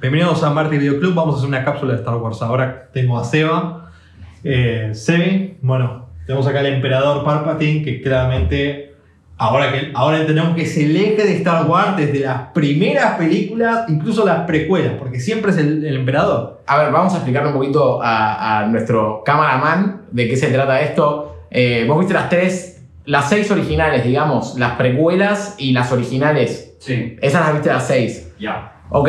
Bienvenidos 0.00 0.42
a 0.42 0.50
Marty 0.50 0.78
Video 0.78 0.98
Club. 0.98 1.14
Vamos 1.14 1.34
a 1.34 1.38
hacer 1.38 1.48
una 1.48 1.62
cápsula 1.62 1.92
de 1.92 1.98
Star 1.98 2.16
Wars. 2.16 2.40
Ahora 2.40 2.88
tengo 2.92 3.18
a 3.18 3.24
Seba. 3.24 3.90
Eh, 4.42 4.92
Sebi, 4.94 5.58
bueno, 5.60 6.08
tenemos 6.26 6.46
acá 6.46 6.60
al 6.60 6.66
emperador 6.66 7.22
Palpatine, 7.22 7.82
que 7.84 8.00
claramente 8.00 8.94
ahora, 9.36 9.70
que, 9.70 9.90
ahora 9.94 10.20
entendemos 10.20 10.54
que 10.56 10.62
es 10.62 10.74
el 10.78 10.96
eje 10.96 11.22
de 11.22 11.36
Star 11.36 11.66
Wars 11.66 11.98
desde 11.98 12.20
las 12.20 12.48
primeras 12.54 13.18
películas, 13.18 13.84
incluso 13.90 14.24
las 14.24 14.46
precuelas, 14.46 14.94
porque 14.98 15.20
siempre 15.20 15.50
es 15.50 15.58
el, 15.58 15.84
el 15.84 15.96
emperador. 15.96 16.62
A 16.66 16.78
ver, 16.78 16.92
vamos 16.92 17.12
a 17.12 17.16
explicarle 17.16 17.48
un 17.50 17.54
poquito 17.56 18.02
a, 18.02 18.60
a 18.60 18.66
nuestro 18.68 19.22
cameraman 19.22 20.06
de 20.12 20.28
qué 20.28 20.36
se 20.36 20.46
trata 20.50 20.80
esto. 20.80 21.44
Eh, 21.50 21.84
vos 21.86 21.98
viste 21.98 22.14
las 22.14 22.30
tres, 22.30 22.82
las 23.04 23.28
seis 23.28 23.50
originales, 23.50 24.02
digamos, 24.04 24.58
las 24.58 24.72
precuelas 24.76 25.56
y 25.58 25.72
las 25.72 25.92
originales. 25.92 26.74
Sí, 26.78 27.18
Esas 27.20 27.42
las 27.44 27.52
viste 27.52 27.68
las 27.68 27.86
seis. 27.86 28.32
ya. 28.40 28.76
Ok, 28.88 29.08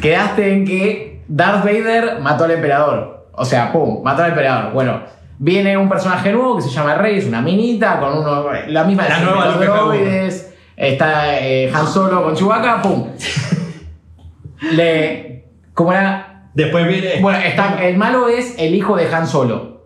quedaste 0.00 0.52
en 0.52 0.64
que 0.64 1.22
Darth 1.28 1.64
Vader 1.64 2.20
mató 2.20 2.44
al 2.44 2.52
emperador. 2.52 3.26
O 3.32 3.44
sea, 3.44 3.72
pum, 3.72 4.02
mató 4.02 4.22
al 4.22 4.30
emperador. 4.30 4.72
Bueno, 4.72 5.02
viene 5.38 5.76
un 5.76 5.88
personaje 5.88 6.32
nuevo 6.32 6.56
que 6.56 6.62
se 6.62 6.70
llama 6.70 6.94
Rey, 6.94 7.18
es 7.18 7.26
una 7.26 7.40
minita 7.40 7.98
con 7.98 8.18
uno, 8.18 8.46
la 8.68 8.84
misma 8.84 9.08
La 9.08 9.20
nueva 9.20 9.46
los 9.46 9.60
droides. 9.60 10.54
Está 10.76 11.38
eh, 11.38 11.70
Han 11.72 11.86
Solo 11.86 12.22
con 12.24 12.34
Chewbacca, 12.34 12.82
pum. 12.82 13.08
Le. 14.72 15.44
¿Cómo 15.74 15.92
era? 15.92 16.48
Después 16.54 16.86
viene. 16.86 17.20
Bueno, 17.20 17.38
está, 17.38 17.82
el 17.84 17.96
malo 17.96 18.28
es 18.28 18.58
el 18.58 18.74
hijo 18.74 18.96
de 18.96 19.12
Han 19.12 19.26
Solo. 19.26 19.82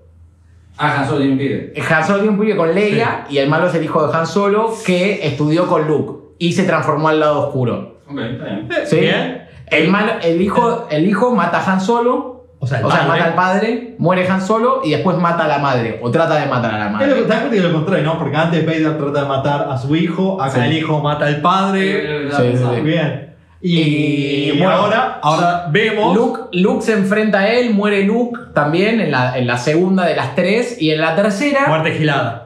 Ah, 0.79 0.99
Han 0.99 1.07
Solo 1.07 1.19
tiene 1.19 1.33
un 1.33 1.39
pibe. 1.39 1.73
Han 1.91 2.05
Solo 2.05 2.19
tiene 2.19 2.37
un 2.37 2.41
pibe 2.41 2.57
con 2.57 2.75
Leia 2.75 3.27
y 3.31 3.39
el 3.39 3.49
malo 3.49 3.69
es 3.69 3.75
el 3.75 3.85
hijo 3.85 4.07
de 4.07 4.17
Han 4.17 4.27
Solo 4.27 4.75
que 4.85 5.27
estudió 5.27 5.67
con 5.67 5.87
Luke 5.87 6.35
y 6.39 6.53
se 6.53 6.65
transformó 6.65 7.09
al 7.09 7.21
lado 7.21 7.47
oscuro. 7.47 8.01
Ok, 8.09 8.19
está 8.19 8.45
bien. 8.45 8.69
¿Sí? 8.85 9.01
Bien. 9.01 9.46
El, 9.71 9.89
malo, 9.89 10.13
el, 10.23 10.41
hijo, 10.41 10.87
el 10.91 11.07
hijo 11.09 11.35
mata 11.35 11.59
a 11.59 11.73
Han 11.73 11.81
Solo, 11.81 12.47
O 12.59 12.67
sea, 12.67 12.81
o 12.87 12.91
sea, 12.91 13.03
mata 13.07 13.25
al 13.25 13.35
padre, 13.35 13.95
muere 13.99 14.27
Han 14.29 14.41
Solo 14.41 14.81
y 14.85 14.91
después 14.91 15.19
mata 15.19 15.45
a 15.45 15.49
la 15.49 15.59
madre, 15.59 15.99
o 16.03 16.11
trata 16.11 16.37
de 16.37 16.47
matar 16.47 16.75
a 16.75 16.79
la 16.79 16.85
Es 16.87 17.09
lo 17.09 17.27
madre. 17.27 17.51
que 17.51 17.61
lo 17.61 17.73
contrario, 17.73 18.05
¿no? 18.05 18.19
Porque 18.19 18.37
antes 18.37 18.65
Vader 18.65 18.97
trata 18.97 19.23
de 19.23 19.29
matar 19.29 19.69
a 19.71 19.77
su 19.79 19.95
hijo, 19.97 20.41
acá 20.41 20.63
Sí. 20.63 20.71
el 20.71 20.73
hijo 20.79 21.01
mata 21.01 21.27
al 21.27 21.41
padre. 21.41 22.31
Sí, 22.31 22.43
sí, 22.53 22.57
sí. 22.59 22.81
Bien. 22.83 23.23
Y, 23.61 23.81
Y, 23.81 24.51
y 24.51 24.59
bueno, 24.59 24.73
ahora, 24.75 25.19
ahora 25.23 25.67
vemos. 25.71 26.15
Luke, 26.15 26.41
Luke 26.53 26.83
se 26.85 26.93
enfrenta 26.93 27.41
a 27.41 27.49
él, 27.49 27.75
muere 27.75 28.05
Luke 28.05 28.39
también 28.55 29.01
en 29.01 29.11
la, 29.11 29.37
en 29.39 29.47
la 29.47 29.57
segunda 29.59 30.05
de 30.05 30.15
las 30.15 30.35
tres 30.37 30.81
y 30.81 30.91
en 30.91 31.01
la 31.01 31.17
tercera, 31.17 31.65
Muerte 31.67 31.93
gilada. 31.93 32.46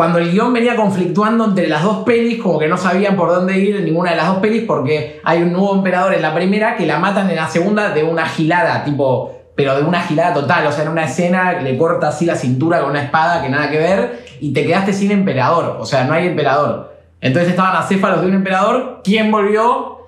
Cuando 0.00 0.18
el 0.18 0.32
guion 0.32 0.50
venía 0.54 0.76
conflictuando 0.76 1.44
entre 1.44 1.68
las 1.68 1.82
dos 1.82 2.04
pelis, 2.04 2.40
como 2.40 2.58
que 2.58 2.68
no 2.68 2.78
sabían 2.78 3.16
por 3.16 3.28
dónde 3.28 3.58
ir 3.58 3.76
en 3.76 3.84
ninguna 3.84 4.12
de 4.12 4.16
las 4.16 4.28
dos 4.28 4.38
pelis 4.38 4.64
porque 4.66 5.20
hay 5.22 5.42
un 5.42 5.52
nuevo 5.52 5.74
emperador 5.74 6.14
en 6.14 6.22
la 6.22 6.34
primera 6.34 6.74
que 6.74 6.86
la 6.86 6.98
matan 6.98 7.28
en 7.28 7.36
la 7.36 7.48
segunda 7.48 7.90
de 7.90 8.02
una 8.02 8.24
gilada, 8.24 8.82
tipo, 8.82 9.30
pero 9.54 9.76
de 9.76 9.82
una 9.82 10.00
gilada 10.00 10.32
total, 10.32 10.66
o 10.66 10.72
sea, 10.72 10.84
en 10.84 10.90
una 10.90 11.04
escena 11.04 11.60
le 11.60 11.76
corta 11.76 12.08
así 12.08 12.24
la 12.24 12.34
cintura 12.34 12.80
con 12.80 12.92
una 12.92 13.02
espada 13.02 13.42
que 13.42 13.50
nada 13.50 13.68
que 13.68 13.76
ver 13.76 14.24
y 14.40 14.54
te 14.54 14.64
quedaste 14.64 14.94
sin 14.94 15.10
emperador, 15.10 15.76
o 15.78 15.84
sea, 15.84 16.04
no 16.04 16.14
hay 16.14 16.28
emperador. 16.28 16.96
Entonces 17.20 17.50
estaban 17.50 17.76
acéfalos 17.76 18.22
de 18.22 18.28
un 18.28 18.34
emperador, 18.36 19.02
¿quién 19.04 19.30
volvió? 19.30 20.06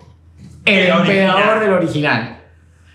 El, 0.64 0.86
El 0.86 0.88
emperador 0.88 1.36
original. 1.36 1.60
del 1.60 1.72
original. 1.74 2.38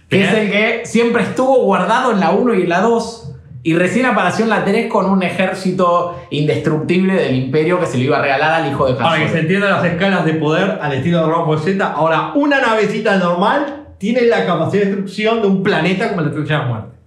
Que 0.10 0.24
es 0.24 0.34
el 0.34 0.50
que 0.50 0.82
siempre 0.88 1.22
estuvo 1.22 1.58
guardado 1.58 2.12
en 2.12 2.22
la 2.22 2.32
1 2.32 2.56
y 2.56 2.64
en 2.64 2.70
la 2.70 2.82
2. 2.82 3.27
Y 3.68 3.76
recién 3.76 4.06
apareció 4.06 4.46
en 4.46 4.52
la 4.52 4.64
3 4.64 4.88
con 4.88 5.08
un 5.08 5.22
ejército 5.24 6.18
indestructible 6.30 7.16
del 7.16 7.36
imperio 7.36 7.82
que 7.82 7.86
se 7.86 7.98
le 7.98 8.06
iba 8.06 8.18
a 8.18 8.22
regalar 8.22 8.62
al 8.62 8.72
hijo 8.72 8.86
de 8.86 8.94
Han 8.94 8.98
Para 8.98 9.18
que 9.18 9.28
se 9.28 9.40
entiendan 9.42 9.72
las 9.72 9.84
escalas 9.84 10.24
de 10.24 10.36
poder 10.36 10.80
al 10.82 10.94
estilo 10.94 11.18
de 11.18 11.26
Dragon 11.26 11.60
Z, 11.60 11.86
ahora 11.86 12.32
una 12.36 12.62
navecita 12.62 13.18
normal 13.18 13.88
tiene 13.98 14.22
la 14.22 14.46
capacidad 14.46 14.84
de 14.84 14.86
destrucción 14.86 15.42
de 15.42 15.48
un 15.50 15.64
planeta 15.64 16.08
como 16.08 16.22
la 16.22 16.28
destrucción 16.28 16.60
de 16.60 16.66
la 16.66 16.72
muerte. 16.72 16.98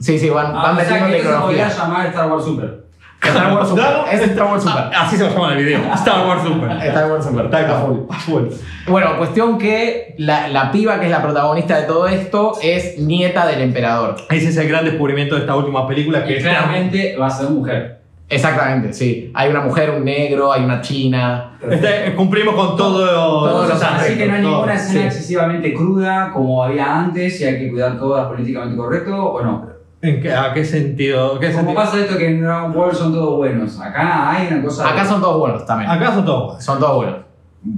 Sí, 0.00 0.18
sí, 0.18 0.30
van, 0.30 0.46
Ah, 0.46 0.62
van 0.62 0.78
o 0.78 0.80
sea 0.80 0.84
metiendo 0.84 1.06
que 1.06 1.16
esto 1.18 1.32
se 1.34 1.38
podría 1.38 1.68
llamar 1.68 2.06
Star 2.06 2.30
Wars 2.30 2.44
Super. 2.46 2.83
Star 3.24 3.52
Wars 3.54 3.68
Super. 3.68 3.84
Claro. 3.84 4.04
Es 4.10 4.20
Star 4.20 4.46
Wars 4.46 4.62
Super. 4.62 4.82
Ah, 4.94 5.02
Así 5.02 5.16
se 5.16 5.22
va 5.24 5.28
a 5.30 5.32
llamar 5.32 5.52
el 5.56 5.64
video. 5.64 5.80
Star 5.94 6.26
Wars 6.26 6.42
Super. 6.42 6.70
Star 6.82 7.10
Wars 7.10 7.24
Super. 7.24 7.44
Está 7.46 7.58
a 7.76 7.80
full. 7.80 7.98
a 8.10 8.14
full. 8.20 8.42
Bueno, 8.88 9.16
cuestión 9.18 9.58
que 9.58 10.14
la, 10.18 10.48
la 10.48 10.70
piba 10.70 10.98
que 11.00 11.06
es 11.06 11.10
la 11.10 11.22
protagonista 11.22 11.80
de 11.80 11.86
todo 11.86 12.06
esto 12.06 12.52
es 12.62 12.98
nieta 12.98 13.46
del 13.46 13.60
emperador. 13.62 14.16
Ese 14.30 14.48
es 14.48 14.56
el 14.56 14.68
gran 14.68 14.84
descubrimiento 14.84 15.34
de 15.34 15.42
esta 15.42 15.56
última 15.56 15.86
película 15.88 16.24
que 16.24 16.38
Y 16.38 16.42
claramente 16.42 17.16
va 17.16 17.26
a 17.26 17.30
ser 17.30 17.48
mujer. 17.50 18.00
Exactamente, 18.28 18.92
sí. 18.94 19.30
Hay 19.34 19.50
una 19.50 19.60
mujer, 19.60 19.90
un 19.90 20.04
negro, 20.04 20.50
hay 20.52 20.64
una 20.64 20.80
china. 20.80 21.58
Este, 21.70 22.14
cumplimos 22.16 22.54
con 22.54 22.74
todo, 22.76 23.06
Todos 23.06 23.68
los 23.68 23.82
aspectos, 23.82 24.06
Así 24.06 24.16
que 24.18 24.26
no 24.26 24.34
hay 24.34 24.42
todo. 24.42 24.52
ninguna 24.52 24.74
escena 24.74 25.00
sí. 25.02 25.06
excesivamente 25.06 25.74
cruda 25.74 26.30
como 26.32 26.64
había 26.64 27.00
antes 27.00 27.40
y 27.40 27.44
hay 27.44 27.58
que 27.58 27.70
cuidar 27.70 27.98
todas 27.98 28.26
políticamente 28.28 28.76
correcto 28.76 29.14
o 29.24 29.42
no. 29.42 29.73
¿En 30.04 30.20
qué, 30.20 30.32
¿A 30.32 30.52
qué 30.52 30.64
sentido? 30.64 31.38
¿Qué 31.40 31.46
Como 31.46 31.58
sentido? 31.58 31.74
pasa 31.82 32.00
esto 32.00 32.18
que 32.18 32.28
en 32.28 32.42
Dragon 32.42 32.72
Ball 32.72 32.94
son 32.94 33.12
todos 33.12 33.36
buenos. 33.38 33.80
Acá 33.80 34.30
hay 34.30 34.48
una 34.52 34.62
cosa. 34.62 34.88
Acá 34.90 35.04
son 35.04 35.20
todos 35.20 35.38
buenos 35.40 35.66
también. 35.66 35.90
Acá 35.90 36.12
son 36.14 36.24
todos. 36.24 36.62
Son 36.62 36.78
todos 36.78 36.96
buenos. 36.96 37.16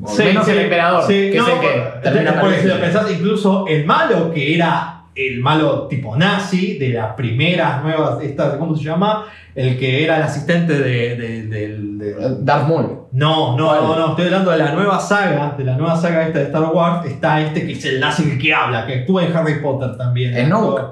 Sí, 0.06 0.22
Menos 0.24 0.44
sí, 0.44 0.50
el 0.50 0.58
emperador, 0.58 1.02
sí, 1.06 1.30
que 1.30 1.38
no, 1.38 1.46
el 1.46 1.60
que 1.60 2.32
porque 2.40 2.58
si 2.60 2.66
lo 2.66 2.80
pensás, 2.80 3.08
incluso 3.12 3.66
el 3.68 3.86
malo 3.86 4.32
que 4.32 4.56
era 4.56 5.04
el 5.14 5.40
malo 5.40 5.86
tipo 5.86 6.16
nazi 6.16 6.76
de 6.76 6.88
las 6.90 7.14
primeras 7.14 7.82
nuevas, 7.84 8.20
estas, 8.20 8.56
¿cómo 8.56 8.74
se 8.76 8.82
llama? 8.82 9.26
El 9.54 9.78
que 9.78 10.02
era 10.04 10.16
el 10.16 10.24
asistente 10.24 10.72
de, 10.80 11.16
de- 11.16 11.42
del- 11.46 11.98
de- 11.98 12.14
Darth 12.40 12.68
Maul. 12.68 13.02
No, 13.12 13.56
no, 13.56 13.74
no, 13.80 13.96
no, 13.96 14.08
estoy 14.10 14.24
hablando 14.26 14.50
de 14.50 14.58
la 14.58 14.72
nueva 14.72 14.98
saga, 14.98 15.54
de 15.56 15.64
la 15.64 15.76
nueva 15.76 15.96
saga 15.96 16.26
esta 16.26 16.40
de 16.40 16.44
Star 16.46 16.64
Wars, 16.64 17.06
está 17.06 17.40
este 17.40 17.64
que 17.64 17.72
es 17.72 17.84
el 17.84 18.00
nazi 18.00 18.24
el 18.28 18.38
que 18.38 18.52
habla, 18.52 18.84
que 18.86 18.94
actúa 19.02 19.24
en 19.24 19.36
Harry 19.36 19.60
Potter 19.62 19.96
también. 19.96 20.34
¿Snoke? 20.48 20.82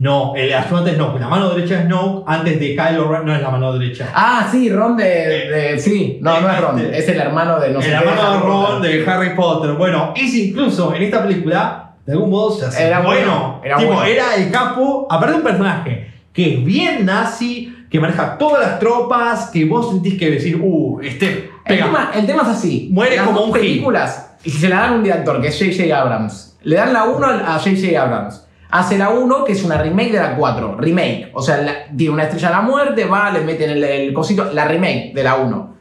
No, 0.00 0.34
el 0.34 0.50
ayudante 0.52 0.90
es 0.92 0.96
Snoke, 0.96 1.20
la 1.20 1.28
mano 1.28 1.50
derecha 1.50 1.80
es 1.80 1.84
Snoke, 1.86 2.24
antes 2.26 2.58
de 2.58 2.74
Kylo 2.74 3.12
Ren 3.12 3.26
no 3.26 3.34
es 3.36 3.42
la 3.42 3.50
mano 3.50 3.72
derecha. 3.78 4.08
Ah, 4.14 4.48
sí, 4.50 4.70
Ron 4.70 4.96
de. 4.96 5.04
de- 5.04 5.78
sí, 5.78 6.18
no, 6.22 6.40
no 6.40 6.50
es 6.50 6.58
Ron. 6.60 6.80
Es 6.80 7.06
el 7.08 7.20
hermano 7.20 7.60
de 7.60 7.70
no 7.70 7.82
sé 7.82 7.92
el 7.92 7.98
qué. 8.00 8.08
hermano 8.08 8.22
de 8.22 8.26
Harry 8.28 8.40
Ron 8.42 8.64
Potter. 8.80 9.04
de 9.04 9.10
Harry 9.10 9.36
Potter. 9.36 9.70
Bueno, 9.72 10.14
ese 10.16 10.38
incluso 10.38 10.94
en 10.94 11.02
esta 11.02 11.22
película, 11.22 11.92
de 12.06 12.12
algún 12.14 12.30
modo 12.30 12.50
se 12.50 12.64
hace 12.64 12.86
Era 12.86 13.00
bueno. 13.00 13.60
bueno, 13.60 13.60
era 13.62 13.76
Tipo, 13.76 13.92
bueno. 13.92 14.04
era 14.06 14.34
el 14.36 14.50
capo, 14.50 15.06
aparte 15.10 15.32
de 15.32 15.36
un 15.38 15.44
personaje 15.44 16.10
que 16.32 16.54
es 16.54 16.64
bien 16.64 17.04
nazi, 17.04 17.76
que 17.90 18.00
maneja 18.00 18.38
todas 18.38 18.66
las 18.66 18.78
tropas, 18.78 19.50
que 19.50 19.66
vos 19.66 19.90
sentís 19.90 20.18
que 20.18 20.30
decir, 20.30 20.56
uh, 20.62 20.98
este 21.02 21.26
El 21.28 21.50
pega. 21.66 21.84
tema, 21.86 22.10
el 22.14 22.24
tema 22.26 22.42
es 22.44 22.48
así. 22.48 22.88
Muere 22.90 23.16
Las 23.16 23.26
como 23.26 23.40
dos 23.40 23.48
un 23.48 23.54
gil. 23.54 23.62
películas, 23.62 24.36
y 24.44 24.48
si 24.50 24.58
se 24.60 24.68
la 24.70 24.76
dan 24.76 24.92
a 24.92 24.96
un 24.96 25.02
director 25.02 25.42
que 25.42 25.48
es 25.48 25.58
J.J. 25.58 25.94
Abrams, 26.00 26.56
le 26.62 26.76
dan 26.76 26.92
la 26.94 27.04
1 27.04 27.26
a 27.26 27.58
J.J. 27.58 28.00
Abrams. 28.00 28.46
Hace 28.70 28.98
la 28.98 29.10
1, 29.10 29.44
que 29.44 29.52
es 29.52 29.64
una 29.64 29.76
remake 29.78 30.12
de 30.12 30.18
la 30.20 30.36
4. 30.36 30.76
Remake. 30.78 31.30
O 31.34 31.42
sea, 31.42 31.58
la- 31.62 31.86
tiene 31.96 32.12
una 32.14 32.22
estrella 32.24 32.48
de 32.48 32.54
la 32.54 32.62
muerte, 32.62 33.04
va, 33.06 33.30
le 33.30 33.40
meten 33.40 33.70
el, 33.70 33.82
el 33.84 34.12
cosito. 34.12 34.50
La 34.52 34.64
remake 34.66 35.12
de 35.14 35.22
la 35.24 35.36
1. 35.36 35.74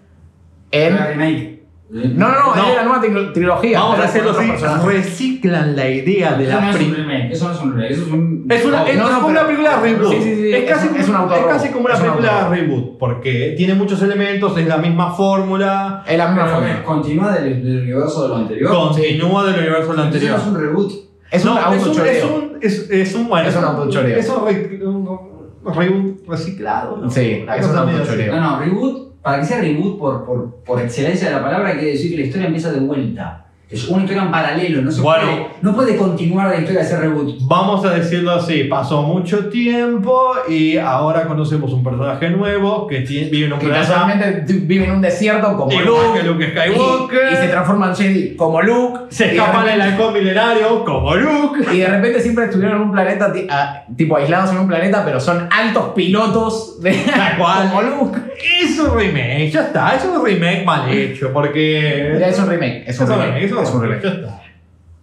En- 0.71 0.93
Una 0.93 1.05
remake. 1.07 1.59
No, 1.91 2.27
no, 2.29 2.33
no, 2.35 2.55
No. 2.55 2.61
es 2.61 2.69
de 2.69 2.75
la 2.75 2.83
nueva 2.83 3.01
tri- 3.03 3.33
trilogía. 3.33 3.79
Vamos 3.79 3.99
a 3.99 4.03
hacerlo 4.03 4.29
así, 4.31 4.51
reciclan 4.85 5.75
la 5.75 5.89
idea 5.89 6.33
de 6.33 6.43
Eso 6.43 6.53
la 6.53 6.61
no 6.61 6.69
es 6.69 6.75
un 6.75 6.81
primera. 6.81 7.03
remake. 7.03 7.33
Eso 7.33 7.47
no 7.47 7.53
es 7.55 7.61
un 7.61 7.71
remake. 7.73 7.91
Eso 7.93 8.01
es 8.03 8.11
un. 8.11 8.45
Es 8.49 8.65
una, 8.65 8.83
es, 8.87 8.97
No, 8.97 9.05
es 9.05 9.11
no, 9.11 9.15
como 9.21 9.27
una 9.29 9.45
película 9.47 9.79
reboot. 9.81 10.11
Sí, 10.11 10.21
sí, 10.21 10.35
sí, 10.35 10.53
es, 10.53 10.69
casi, 10.69 10.87
es- 10.87 10.93
es 10.95 10.99
un 11.09 11.15
como- 11.15 11.17
autorrobo. 11.23 11.49
es 11.49 11.53
casi 11.57 11.69
como 11.69 11.85
una 11.85 11.93
Es 11.95 11.99
un 12.01 12.05
película 12.05 12.31
autorrobo. 12.31 12.55
reboot, 12.55 12.97
porque 12.99 13.53
tiene 13.57 13.73
muchos 13.73 14.01
elementos, 14.03 14.55
es 14.57 14.67
la 14.67 14.77
misma 14.77 15.13
fórmula, 15.13 16.03
Es 16.07 16.17
la 16.17 16.27
misma 16.27 16.45
Pero, 16.45 16.55
forma. 16.57 16.83
Continúa 16.83 17.31
del, 17.33 17.63
del 17.63 17.81
universo 17.81 18.21
de 18.23 18.29
lo 18.29 18.35
anterior. 18.35 18.71
continúa 18.71 19.45
del 19.45 19.59
universo 19.59 19.91
de 19.91 19.97
lo 19.97 20.03
anterior. 20.03 20.31
no 20.31 20.37
es 20.37 20.47
un 20.47 20.59
reboot. 20.61 20.91
Es 21.31 21.45
un 21.45 21.53
No, 21.55 21.73
es 21.73 22.23
un, 22.23 22.48
es 22.61 22.89
es, 22.89 23.15
un, 23.15 23.27
bueno, 23.27 23.47
Es 23.49 23.55
un 23.55 23.63
autochoreo. 23.63 24.17
Es 24.17 24.29
un, 24.29 24.45
re- 24.47 24.85
un 24.85 25.75
reboot 25.75 26.27
reciclado. 26.27 26.97
¿no? 26.97 27.09
Sí, 27.09 27.41
Una 27.43 27.55
es 27.55 27.67
un 27.67 27.77
autochoreo. 27.77 28.35
No, 28.35 28.41
no, 28.41 28.59
reboot, 28.59 29.21
para 29.21 29.39
que 29.39 29.45
sea 29.45 29.59
reboot 29.61 29.99
por, 29.99 30.25
por, 30.25 30.55
por 30.63 30.81
excelencia 30.81 31.27
de 31.29 31.35
la 31.35 31.43
palabra, 31.43 31.73
quiere 31.73 31.91
decir 31.91 32.11
que 32.11 32.17
la 32.17 32.23
historia 32.27 32.47
empieza 32.47 32.71
de 32.71 32.79
vuelta. 32.79 33.45
Es 33.71 33.87
una 33.87 34.01
historia 34.01 34.23
en 34.23 34.31
paralelo, 34.31 34.81
no 34.81 34.89
se 34.91 34.99
Bueno. 35.01 35.23
puede, 35.25 35.47
no 35.61 35.75
puede 35.75 35.95
continuar 35.95 36.47
la 36.49 36.55
historia 36.57 36.79
de 36.81 36.87
ese 36.87 36.97
reboot. 36.97 37.35
Vamos 37.41 37.85
a 37.85 37.91
decirlo 37.91 38.31
así, 38.31 38.63
pasó 38.63 39.03
mucho 39.03 39.45
tiempo 39.49 40.31
y 40.49 40.77
ahora 40.77 41.27
conocemos 41.27 41.71
un 41.73 41.83
personaje 41.83 42.31
nuevo 42.31 42.87
que 42.87 43.01
tiene- 43.01 43.29
vive 43.29 43.45
en 43.45 43.53
un 43.53 43.59
Que 43.59 43.69
casualmente 43.69 44.43
vive 44.53 44.85
en 44.85 44.91
un 44.93 45.01
desierto 45.01 45.55
como 45.55 45.71
Luke. 45.71 46.23
Luke 46.25 46.45
y, 46.45 46.49
Skywalker. 46.49 47.31
y 47.31 47.35
se 47.35 47.47
transforma 47.49 47.89
en 47.89 47.95
Jedi 47.95 48.35
como 48.35 48.59
Luke. 48.63 48.99
se 49.09 49.27
y 49.27 49.37
escapan 49.37 49.65
del 49.67 49.81
halcón 49.81 50.13
milenario 50.15 50.83
como 50.83 51.15
Luke. 51.15 51.59
Y 51.71 51.77
de 51.77 51.87
repente 51.87 52.21
siempre 52.21 52.45
estuvieron 52.45 52.77
en 52.77 52.83
un 52.85 52.91
planeta, 52.91 53.31
ah, 53.51 53.83
tipo 53.95 54.17
aislados 54.17 54.49
en 54.51 54.57
un 54.57 54.67
planeta, 54.67 55.03
pero 55.05 55.19
son 55.19 55.47
altos 55.51 55.89
pilotos 55.95 56.81
de 56.81 56.91
como 57.37 57.81
Luke. 57.83 58.19
Es 58.63 58.79
un 58.79 58.97
remake, 58.97 59.51
ya 59.51 59.61
está, 59.63 59.95
es 59.95 60.05
un 60.05 60.25
remake 60.25 60.63
mal 60.65 60.89
hecho, 60.89 61.31
porque... 61.33 62.15
Ya 62.19 62.27
Es 62.29 62.39
un 62.39 62.47
remake, 62.49 62.83
es 62.87 62.99
un 62.99 63.07
remake. 63.09 63.43
es 63.43 63.51
un 63.51 63.58
es 63.61 63.73
un. 63.73 64.39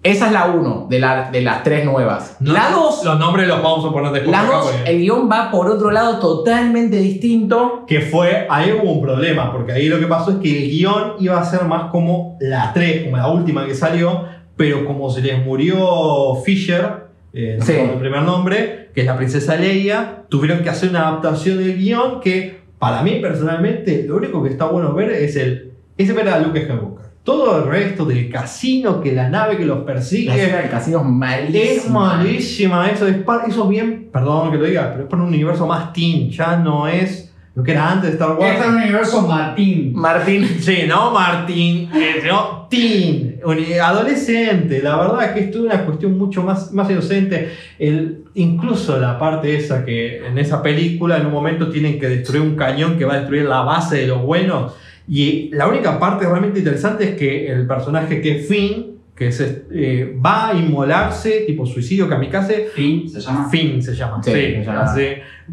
Esa 0.03 0.27
es 0.27 0.33
la 0.33 0.47
1 0.47 0.87
de, 0.89 1.01
la, 1.01 1.31
de 1.33 1.41
las 1.41 1.65
tres 1.65 1.85
nuevas. 1.85 2.37
No, 2.39 2.53
la 2.53 2.71
2, 2.71 3.05
Los 3.05 3.19
nombres 3.19 3.49
los 3.49 3.61
vamos 3.61 3.85
a 3.85 3.91
poner 3.93 4.13
después. 4.13 4.31
la 4.31 4.43
acá, 4.43 4.57
2, 4.59 4.67
porque- 4.71 4.91
el 4.93 4.99
guion 5.01 5.29
va 5.29 5.51
por 5.51 5.69
otro 5.69 5.91
lado 5.91 6.21
totalmente 6.21 6.97
distinto. 6.99 7.85
Que 7.89 8.01
fue, 8.03 8.47
ahí 8.49 8.71
hubo 8.73 8.93
un 8.93 9.03
problema, 9.03 9.51
porque 9.53 9.73
ahí 9.73 9.89
lo 9.89 9.99
que 9.99 10.07
pasó 10.07 10.31
es 10.33 10.37
que 10.37 10.63
el 10.65 10.71
guion 10.71 11.15
iba 11.19 11.41
a 11.41 11.45
ser 11.45 11.65
más 11.65 11.91
como 11.91 12.37
la 12.41 12.73
3, 12.73 13.05
como 13.05 13.17
la 13.17 13.27
última 13.29 13.67
que 13.67 13.75
salió, 13.75 14.25
pero 14.57 14.85
como 14.85 15.11
se 15.11 15.23
les 15.23 15.45
murió 15.45 16.37
Fisher, 16.45 17.07
eh, 17.33 17.57
no 17.59 17.65
Sí. 17.67 17.73
el 17.73 17.91
primer 17.99 18.23
nombre, 18.23 18.91
que 18.95 19.01
es 19.01 19.07
la 19.07 19.17
princesa 19.17 19.57
Leia, 19.57 20.23
tuvieron 20.29 20.63
que 20.63 20.71
hacer 20.71 20.91
una 20.91 21.09
adaptación 21.09 21.59
del 21.59 21.77
guion 21.79 22.21
que, 22.21 22.61
para 22.79 23.03
mí 23.03 23.19
personalmente, 23.21 24.05
lo 24.07 24.19
único 24.19 24.41
que 24.45 24.51
está 24.51 24.67
bueno 24.67 24.93
ver 24.95 25.11
es 25.11 25.35
el. 25.35 25.73
es 25.99 26.15
ver 26.15 26.29
a 26.29 26.39
Luke 26.39 26.63
Skywalker. 26.63 26.96
Todo 27.27 27.59
el 27.59 27.69
resto 27.69 28.05
del 28.05 28.31
casino, 28.31 29.01
que 29.01 29.11
la 29.13 29.29
nave 29.29 29.57
que 29.57 29.67
los 29.67 29.81
La 29.81 29.85
persigue. 29.85 30.33
escena 30.33 30.59
del 30.59 30.71
casino 30.71 31.01
es 31.01 31.05
malísima. 31.05 31.75
Es 31.75 31.91
malísima, 31.91 32.89
eso 32.89 33.09
es, 33.09 33.17
eso 33.49 33.65
es 33.65 33.69
bien, 33.69 34.09
perdón 34.13 34.53
que 34.53 34.59
lo 34.59 34.65
diga, 34.65 34.91
pero 34.93 35.03
es 35.05 35.11
para 35.11 35.23
un 35.25 35.29
universo 35.29 35.67
más 35.67 35.93
teen, 35.93 36.31
ya 36.31 36.57
no 36.57 36.87
es 36.87 37.35
lo 37.57 37.65
que 37.65 37.73
era 37.73 37.91
antes 37.91 38.11
de 38.11 38.17
Star 38.17 38.37
Wars. 38.37 38.53
Este 38.53 38.63
es 38.63 38.69
un 38.69 38.77
universo 38.77 39.27
Martín. 39.27 39.93
Martín. 39.95 40.47
Sí, 40.61 40.85
no 40.87 41.11
Martín, 41.11 41.91
eh, 41.95 42.23
no 42.29 42.69
teen, 42.71 43.41
adolescente. 43.83 44.81
La 44.83 44.97
verdad 44.97 45.25
es 45.25 45.31
que 45.33 45.41
esto 45.41 45.59
es 45.59 45.65
una 45.65 45.85
cuestión 45.85 46.17
mucho 46.17 46.43
más, 46.43 46.73
más 46.73 46.89
inocente. 46.91 47.53
El, 47.79 48.25
incluso 48.35 49.01
la 49.01 49.19
parte 49.19 49.57
esa 49.57 49.85
que 49.85 50.25
en 50.27 50.39
esa 50.39 50.63
película 50.63 51.17
en 51.17 51.27
un 51.27 51.33
momento 51.33 51.71
tienen 51.71 51.99
que 51.99 52.09
destruir 52.09 52.43
un 52.43 52.55
cañón 52.57 52.99
que 52.99 53.05
va 53.05 53.15
a 53.15 53.19
destruir 53.19 53.47
la 53.47 53.63
base 53.63 53.97
de 53.97 54.07
los 54.07 54.23
buenos. 54.23 54.75
Y 55.09 55.51
la 55.53 55.69
única 55.69 55.99
parte 55.99 56.27
realmente 56.27 56.59
interesante 56.59 57.11
es 57.11 57.17
que 57.17 57.51
el 57.51 57.67
personaje 57.67 58.21
que 58.21 58.39
es 58.39 58.49
Finn, 58.49 58.97
que 59.15 59.29
es, 59.29 59.41
eh, 59.41 60.17
va 60.25 60.49
a 60.49 60.55
inmolarse, 60.55 61.45
tipo 61.47 61.65
suicidio 61.65 62.09
kamikaze, 62.09 62.69
Fin, 62.75 63.09
se 63.09 63.21
llama. 63.21 63.49
Finn 63.49 63.83
se 63.83 63.95
llama. 63.95 64.23
Sí, 64.23 64.31
Sí, 64.31 64.37
se 64.37 64.65
llama. 64.65 64.83
así. 64.83 65.07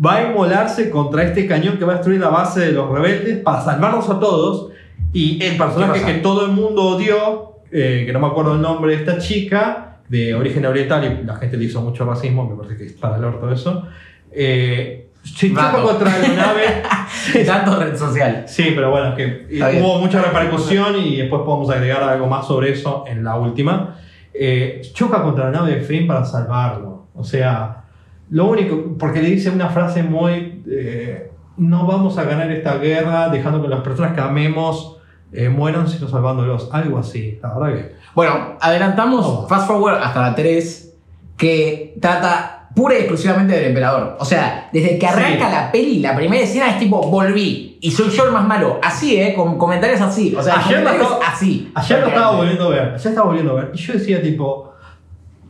Va 0.04 0.16
a 0.16 0.30
inmolarse 0.30 0.90
contra 0.90 1.24
este 1.24 1.46
cañón 1.48 1.78
que 1.78 1.86
va 1.86 1.94
a 1.94 1.96
destruir 1.96 2.20
la 2.20 2.30
base 2.30 2.60
de 2.62 2.72
los 2.72 2.90
rebeldes 2.92 3.38
para 3.38 3.62
salvarlos 3.62 4.10
a 4.10 4.20
todos. 4.20 4.72
Y 5.14 5.42
el 5.44 5.56
personaje 5.58 6.04
que 6.04 6.20
todo 6.20 6.46
el 6.48 6.52
mundo 6.54 6.82
odió, 6.82 7.60
eh, 7.72 8.04
que 8.06 8.12
no 8.12 8.20
me 8.20 8.28
acuerdo 8.28 8.56
el 8.56 8.62
nombre 8.62 8.96
de 8.96 9.00
esta 9.00 9.20
chica, 9.20 10.00
de 10.10 10.34
origen 10.34 10.66
oriental, 10.66 11.20
y 11.22 11.26
la 11.26 11.36
gente 11.36 11.56
le 11.56 11.66
hizo 11.66 11.82
mucho 11.82 12.06
racismo, 12.06 12.50
me 12.50 12.56
parece 12.56 12.76
que 12.78 12.86
es 12.86 12.94
para 12.94 13.18
el 13.18 13.24
orto 13.24 13.52
eso. 13.52 13.88
Eh, 14.32 15.08
se 15.24 15.50
choca 15.50 15.72
contra 15.82 16.18
la 16.20 16.28
nave. 16.28 16.84
Tanto 17.46 17.80
red 17.80 17.96
social. 17.98 18.44
Sí, 18.48 18.72
pero 18.76 18.92
bueno, 18.92 19.10
es 19.10 19.16
que 19.16 19.80
hubo 19.82 20.00
mucha 20.00 20.22
repercusión 20.22 20.96
y 20.98 21.18
después 21.18 21.42
podemos 21.46 21.70
agregar 21.70 22.04
algo 22.04 22.28
más 22.28 22.46
sobre 22.46 22.72
eso 22.72 23.06
en 23.08 23.24
la 23.24 23.36
última. 23.36 23.96
Eh, 24.34 24.82
choca 24.94 25.22
contra 25.24 25.46
la 25.46 25.52
nave 25.52 25.76
de 25.76 25.82
Finn 25.82 26.08
para 26.08 26.26
salvarlo. 26.26 27.08
O 27.16 27.24
sea, 27.24 27.84
lo 28.30 28.46
único, 28.46 28.98
porque 28.98 29.22
le 29.22 29.30
dice 29.30 29.50
una 29.50 29.70
frase 29.70 30.04
muy... 30.04 30.64
eh, 30.70 31.30
no 31.56 31.86
vamos 31.86 32.18
a 32.18 32.24
ganar 32.24 32.52
esta 32.52 32.78
guerra 32.78 33.30
dejando 33.30 33.62
que 33.62 33.68
las 33.68 33.82
personas 33.82 34.14
que 34.14 34.22
amemos 34.22 34.98
eh, 35.32 35.50
mueran, 35.50 35.88
sino 35.88 36.08
salvándolos. 36.08 36.70
Algo 36.72 36.98
así, 36.98 37.40
la 37.44 37.54
verdad 37.58 37.76
que... 37.78 37.96
Bueno, 38.16 38.58
adelantamos 38.60 39.26
Oh. 39.26 39.48
fast 39.48 39.68
forward 39.68 39.96
hasta 40.02 40.22
la 40.22 40.36
3, 40.36 40.96
que 41.38 41.96
trata 42.02 42.63
pura 42.76 42.96
y 42.96 43.00
exclusivamente 43.00 43.54
del 43.56 43.66
emperador. 43.66 44.18
O 44.20 44.26
sea, 44.26 44.70
desde 44.74 44.98
que 44.98 45.06
arranca 45.08 45.48
Sí. 45.48 45.54
la 45.56 45.72
peli, 45.72 46.00
la 46.00 46.16
primera 46.16 46.44
escena 46.44 46.70
es 46.72 46.80
tipo, 46.80 47.02
volví 47.10 47.78
y 47.82 47.92
soy 47.92 48.10
yo 48.10 48.26
el 48.26 48.32
más 48.32 48.48
malo. 48.48 48.80
Así, 48.82 49.16
¿eh? 49.20 49.34
Con 49.36 49.58
comentarios 49.58 50.02
así. 50.02 50.34
O 50.36 50.42
sea, 50.42 50.56
Ayer 50.56 50.80
comentarios 50.80 51.12
estaba- 51.12 51.28
así. 51.28 51.72
Ayer 51.76 52.00
lo 52.00 52.08
estaba 52.08 52.36
volviendo 52.38 52.66
a 52.66 52.70
ver, 52.70 52.82
ayer 52.96 53.08
estaba 53.08 53.28
volviendo 53.28 53.52
a 53.52 53.56
ver, 53.62 53.72
y 53.74 53.78
yo 53.78 53.94
decía 53.94 54.22
tipo, 54.22 54.74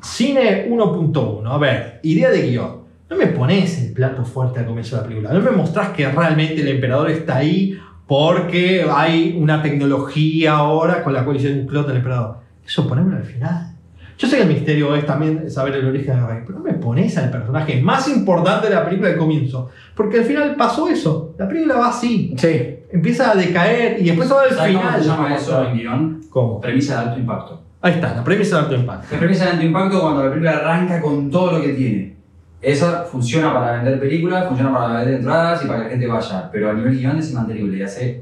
cine 0.02 0.66
1.1, 0.70 1.52
a 1.52 1.58
ver, 1.58 2.00
idea 2.04 2.30
de 2.30 2.42
guion. 2.50 2.84
No 3.10 3.18
me 3.18 3.28
pones 3.28 3.80
el 3.82 3.94
plato 3.94 4.26
fuerte 4.26 4.60
al 4.60 4.66
comienzo 4.66 4.96
de 4.96 5.02
la 5.04 5.08
película, 5.08 5.34
no 5.34 5.40
me 5.42 5.52
mostrás 5.52 5.90
que 5.90 6.08
realmente 6.10 6.62
el 6.62 6.68
emperador 6.68 7.10
está 7.12 7.38
ahí 7.38 7.78
porque 8.08 8.86
hay 8.92 9.36
una 9.40 9.62
tecnología 9.62 10.54
ahora 10.54 11.04
con 11.04 11.14
la 11.14 11.24
cual 11.24 11.38
hicieron 11.38 11.60
un 11.60 11.68
clon 11.68 11.88
del 11.88 11.98
emperador. 11.98 12.38
Eso 12.66 12.88
ponémelo 12.88 13.18
al 13.18 13.24
final. 13.24 13.73
Yo 14.18 14.28
sé 14.28 14.38
que 14.38 14.42
el 14.44 14.48
misterio 14.50 14.96
es 14.96 15.06
también 15.06 15.50
saber 15.50 15.76
el 15.76 15.88
origen 15.88 16.16
del 16.18 16.28
rey, 16.28 16.38
pero 16.46 16.60
no 16.60 16.66
me 16.66 16.74
pones 16.74 17.18
al 17.18 17.32
personaje 17.32 17.82
más 17.82 18.08
importante 18.08 18.70
de 18.70 18.76
la 18.76 18.86
película 18.86 19.10
al 19.10 19.18
comienzo, 19.18 19.70
porque 19.96 20.20
al 20.20 20.24
final 20.26 20.56
pasó 20.56 20.88
eso. 20.88 21.34
La 21.38 21.48
película 21.48 21.76
va 21.78 21.90
así, 21.90 22.34
Sí. 22.38 22.78
empieza 22.92 23.32
a 23.32 23.36
decaer 23.36 24.00
y 24.00 24.06
después 24.06 24.32
va 24.32 24.44
al 24.44 24.52
¿Sabes 24.52 24.76
cómo 24.76 24.86
final. 24.88 25.02
se 25.02 25.08
llama 25.10 25.36
eso 25.36 25.68
en 25.68 25.78
guion? 25.78 26.22
¿Cómo? 26.30 26.62
Premisa 26.62 26.96
de 27.02 27.08
alto 27.10 27.20
impacto. 27.20 27.62
Ahí 27.82 27.94
está, 27.94 28.16
la 28.16 28.24
premisa 28.24 28.58
de 28.58 28.62
alto 28.64 28.76
impacto. 28.76 29.08
La 29.12 29.20
premisa 29.20 29.46
de 29.46 29.52
alto 29.52 29.66
impacto 29.66 30.02
cuando 30.02 30.24
la 30.24 30.30
película 30.30 30.52
arranca 30.58 31.02
con 31.02 31.30
todo 31.32 31.54
lo 31.54 31.62
que 31.62 31.70
tiene. 31.74 32.14
Esa 32.62 33.04
funciona 33.04 33.54
para 33.54 33.74
vender 33.74 34.00
películas, 34.00 34.48
funciona 34.48 34.72
para 34.74 35.00
vender 35.00 35.16
entradas 35.16 35.66
y 35.66 35.68
para 35.68 35.80
que 35.80 35.84
la 35.86 35.90
gente 35.90 36.08
vaya. 36.08 36.50
Pero 36.50 36.70
a 36.70 36.74
nivel 36.74 36.98
guion 36.98 37.18
es 37.18 37.32
inmantenible 37.32 37.78
y 37.78 37.82
hace. 37.84 38.22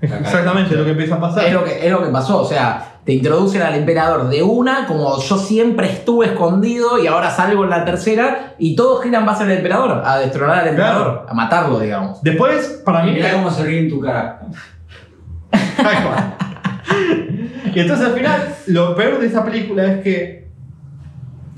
Exactamente 0.00 0.74
lo 0.76 0.84
que 0.84 0.90
empieza 0.92 1.16
a 1.16 1.20
pasar. 1.20 1.44
Es 1.46 1.52
lo, 1.52 1.64
que, 1.64 1.84
es 1.86 1.90
lo 1.92 2.02
que 2.04 2.10
pasó, 2.10 2.42
o 2.42 2.44
sea, 2.44 2.93
te 3.04 3.12
introducen 3.12 3.62
al 3.62 3.74
emperador 3.74 4.28
de 4.28 4.42
una, 4.42 4.86
como 4.86 5.20
yo 5.20 5.36
siempre 5.36 5.90
estuve 5.90 6.26
escondido 6.26 7.02
y 7.02 7.06
ahora 7.06 7.30
salgo 7.30 7.64
en 7.64 7.70
la 7.70 7.84
tercera, 7.84 8.54
y 8.58 8.74
todos 8.74 9.02
giran 9.02 9.26
base 9.26 9.44
al 9.44 9.50
emperador, 9.50 10.02
a 10.04 10.18
destronar 10.18 10.60
al 10.60 10.68
emperador, 10.68 11.26
a 11.28 11.34
matarlo, 11.34 11.80
digamos. 11.80 12.22
Después, 12.22 12.82
para 12.84 13.04
mí. 13.04 13.12
mira 13.12 13.32
cómo 13.32 13.50
se 13.50 13.64
ríe 13.64 13.80
en 13.80 13.90
tu 13.90 14.00
cara. 14.00 14.40
Y 17.74 17.80
entonces 17.80 18.06
al 18.06 18.12
final, 18.14 18.54
lo 18.68 18.94
peor 18.94 19.18
de 19.18 19.26
esta 19.26 19.44
película 19.44 19.84
es 19.84 20.02
que. 20.02 20.44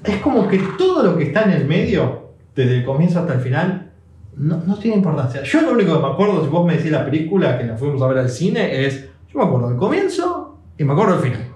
Es 0.03 0.17
como 0.23 0.49
que 0.49 0.59
todo 0.79 1.03
lo 1.03 1.19
que 1.19 1.25
está 1.25 1.43
en 1.43 1.51
el 1.51 1.67
medio, 1.67 2.31
desde 2.55 2.79
el 2.79 2.85
comienzo 2.85 3.21
hasta 3.21 3.35
el 3.35 3.41
final, 3.41 3.91
no, 4.37 4.63
no 4.65 4.77
tiene 4.79 4.97
importancia. 4.97 5.43
Yo 5.43 5.61
lo 5.61 5.73
único 5.73 5.95
que 5.95 6.07
me 6.07 6.13
acuerdo, 6.13 6.43
si 6.43 6.49
vos 6.49 6.65
me 6.65 6.77
decís 6.77 6.91
la 6.91 7.05
película 7.05 7.59
que 7.59 7.65
la 7.65 7.77
fuimos 7.77 8.01
a 8.01 8.07
ver 8.07 8.19
al 8.19 8.31
cine, 8.31 8.87
es. 8.87 9.11
Yo 9.31 9.41
me 9.41 9.45
acuerdo 9.45 9.69
del 9.69 9.77
comienzo 9.77 10.46
y 10.79 10.85
me 10.85 10.93
acuerdo 10.93 11.15
del 11.19 11.33
final. 11.33 11.55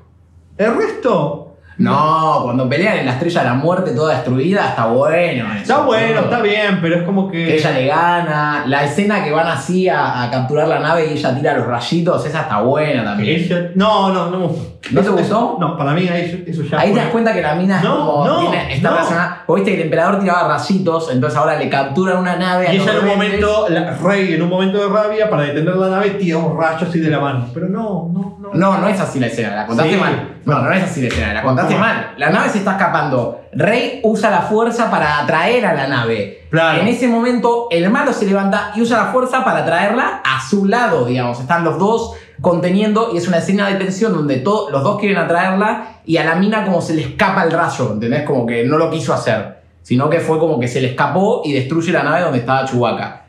El 0.57 0.75
resto. 0.77 1.40
No, 1.85 2.41
cuando 2.45 2.69
pelean 2.69 2.99
en 2.99 3.07
la 3.07 3.13
estrella 3.13 3.41
de 3.43 3.49
la 3.49 3.55
muerte 3.55 3.93
toda 3.93 4.15
destruida, 4.15 4.69
está 4.69 4.87
bueno. 4.87 5.47
eso, 5.53 5.63
Está 5.63 5.79
bueno, 5.81 6.21
está 6.21 6.41
bien, 6.41 6.79
pero 6.83 6.97
es 6.97 7.03
como 7.05 7.31
que. 7.31 7.45
Que 7.47 7.57
ella 7.57 7.71
le 7.73 7.87
gana, 7.87 8.65
la 8.67 8.85
escena 8.85 9.25
que 9.25 9.31
van 9.33 9.47
así 9.47 9.89
a, 9.89 10.23
a 10.25 10.31
capturar 10.31 10.69
la 10.69 10.79
nave 10.81 11.07
y 11.11 11.13
ella 11.19 11.35
tira 11.35 11.57
los 11.57 11.67
rayitos, 11.67 12.25
esa 12.27 12.43
está 12.43 12.61
buena 12.61 13.03
también. 13.05 13.41
Ella- 13.41 13.71
no, 13.75 14.13
no, 14.13 14.31
no 14.31 14.39
me 14.39 14.47
gustó. 14.47 14.71
¿No 14.93 15.01
te 15.03 15.09
gustó? 15.11 15.57
no, 15.61 15.77
para 15.77 15.93
mí 15.93 16.09
eso 16.47 16.63
ya 16.63 16.81
Ahí 16.81 16.93
te 16.93 16.99
das 17.01 17.11
cuenta 17.11 17.33
que 17.35 17.43
la 17.43 17.55
mina 17.55 17.77
es 17.79 17.85
No, 17.85 18.07
como 18.13 18.27
no, 18.27 18.39
tiene- 18.41 18.75
está 18.75 18.91
no. 18.91 18.97
relacionada. 18.97 19.45
Viste 19.49 19.71
que 19.73 19.77
el 19.77 19.83
emperador 19.83 20.21
tiraba 20.21 20.49
rayitos, 20.57 21.11
entonces 21.13 21.39
ahora 21.39 21.57
le 21.59 21.69
capturan 21.69 22.19
una 22.19 22.37
nave 22.37 22.67
a 22.69 22.73
Y 22.75 22.77
ella 22.79 22.93
en 22.93 22.99
un 22.99 23.07
momento, 23.07 23.67
la, 23.69 23.97
Rey 23.97 24.35
en 24.35 24.43
un 24.43 24.49
momento 24.49 24.79
de 24.79 24.89
rabia, 24.89 25.29
para 25.31 25.43
detener 25.43 25.77
la 25.77 25.89
nave, 25.91 26.11
tira 26.11 26.39
un 26.39 26.59
rayo 26.59 26.87
así 26.89 26.99
de 26.99 27.11
la 27.11 27.21
mano. 27.21 27.47
Pero 27.55 27.69
no, 27.69 28.11
no, 28.13 28.37
no. 28.41 28.51
No, 28.55 28.79
no 28.79 28.89
es 28.89 28.99
así 28.99 29.21
la 29.21 29.27
escena, 29.27 29.55
la 29.55 29.67
contaste 29.67 29.93
Sí. 29.95 30.01
mal. 30.01 30.29
No, 30.45 30.63
no 30.63 30.73
es 30.73 30.83
así 30.83 31.03
la 31.03 31.09
escena, 31.09 31.35
la 31.35 31.43
contaste 31.43 31.70
Mal. 31.79 32.15
La 32.17 32.31
nave 32.31 32.49
se 32.49 32.59
está 32.59 32.73
escapando. 32.73 33.41
Rey 33.53 34.01
usa 34.05 34.31
la 34.31 34.43
fuerza 34.43 34.91
para 34.91 35.19
atraer 35.21 35.67
a 35.67 35.75
la 35.75 35.87
nave. 35.89 36.47
Claro. 36.51 36.81
En 36.83 36.89
ese 36.89 37.09
momento, 37.09 37.69
el 37.71 37.89
malo 37.91 38.13
se 38.13 38.27
levanta 38.27 38.73
y 38.75 38.83
usa 38.83 38.99
la 39.05 39.13
fuerza 39.13 39.45
para 39.45 39.65
traerla 39.65 40.21
a 40.25 40.41
su 40.41 40.67
lado, 40.67 41.05
digamos. 41.05 41.41
Están 41.41 41.65
los 41.65 41.79
dos 41.79 42.15
conteniendo 42.41 43.11
y 43.13 43.19
es 43.19 43.29
una 43.29 43.39
escena 43.39 43.69
de 43.69 43.75
tensión 43.75 44.13
donde 44.13 44.37
to- 44.39 44.69
los 44.71 44.83
dos 44.83 44.99
quieren 44.99 45.19
atraerla 45.19 46.01
y 46.07 46.17
a 46.17 46.25
la 46.25 46.35
mina 46.37 46.65
como 46.65 46.81
se 46.81 46.95
le 46.95 47.03
escapa 47.03 47.45
el 47.45 47.51
rayo, 47.51 47.93
¿entendés? 47.93 48.23
Como 48.25 48.47
que 48.47 48.65
no 48.65 48.79
lo 48.79 48.91
quiso 48.91 49.13
hacer, 49.13 49.59
sino 49.83 50.09
que 50.09 50.21
fue 50.21 50.39
como 50.39 50.59
que 50.59 50.67
se 50.69 50.81
le 50.81 50.89
escapó 50.89 51.43
y 51.45 51.53
destruye 51.53 51.93
la 51.93 52.03
nave 52.03 52.23
donde 52.23 52.39
estaba 52.39 52.65
Chewbacca. 52.65 53.25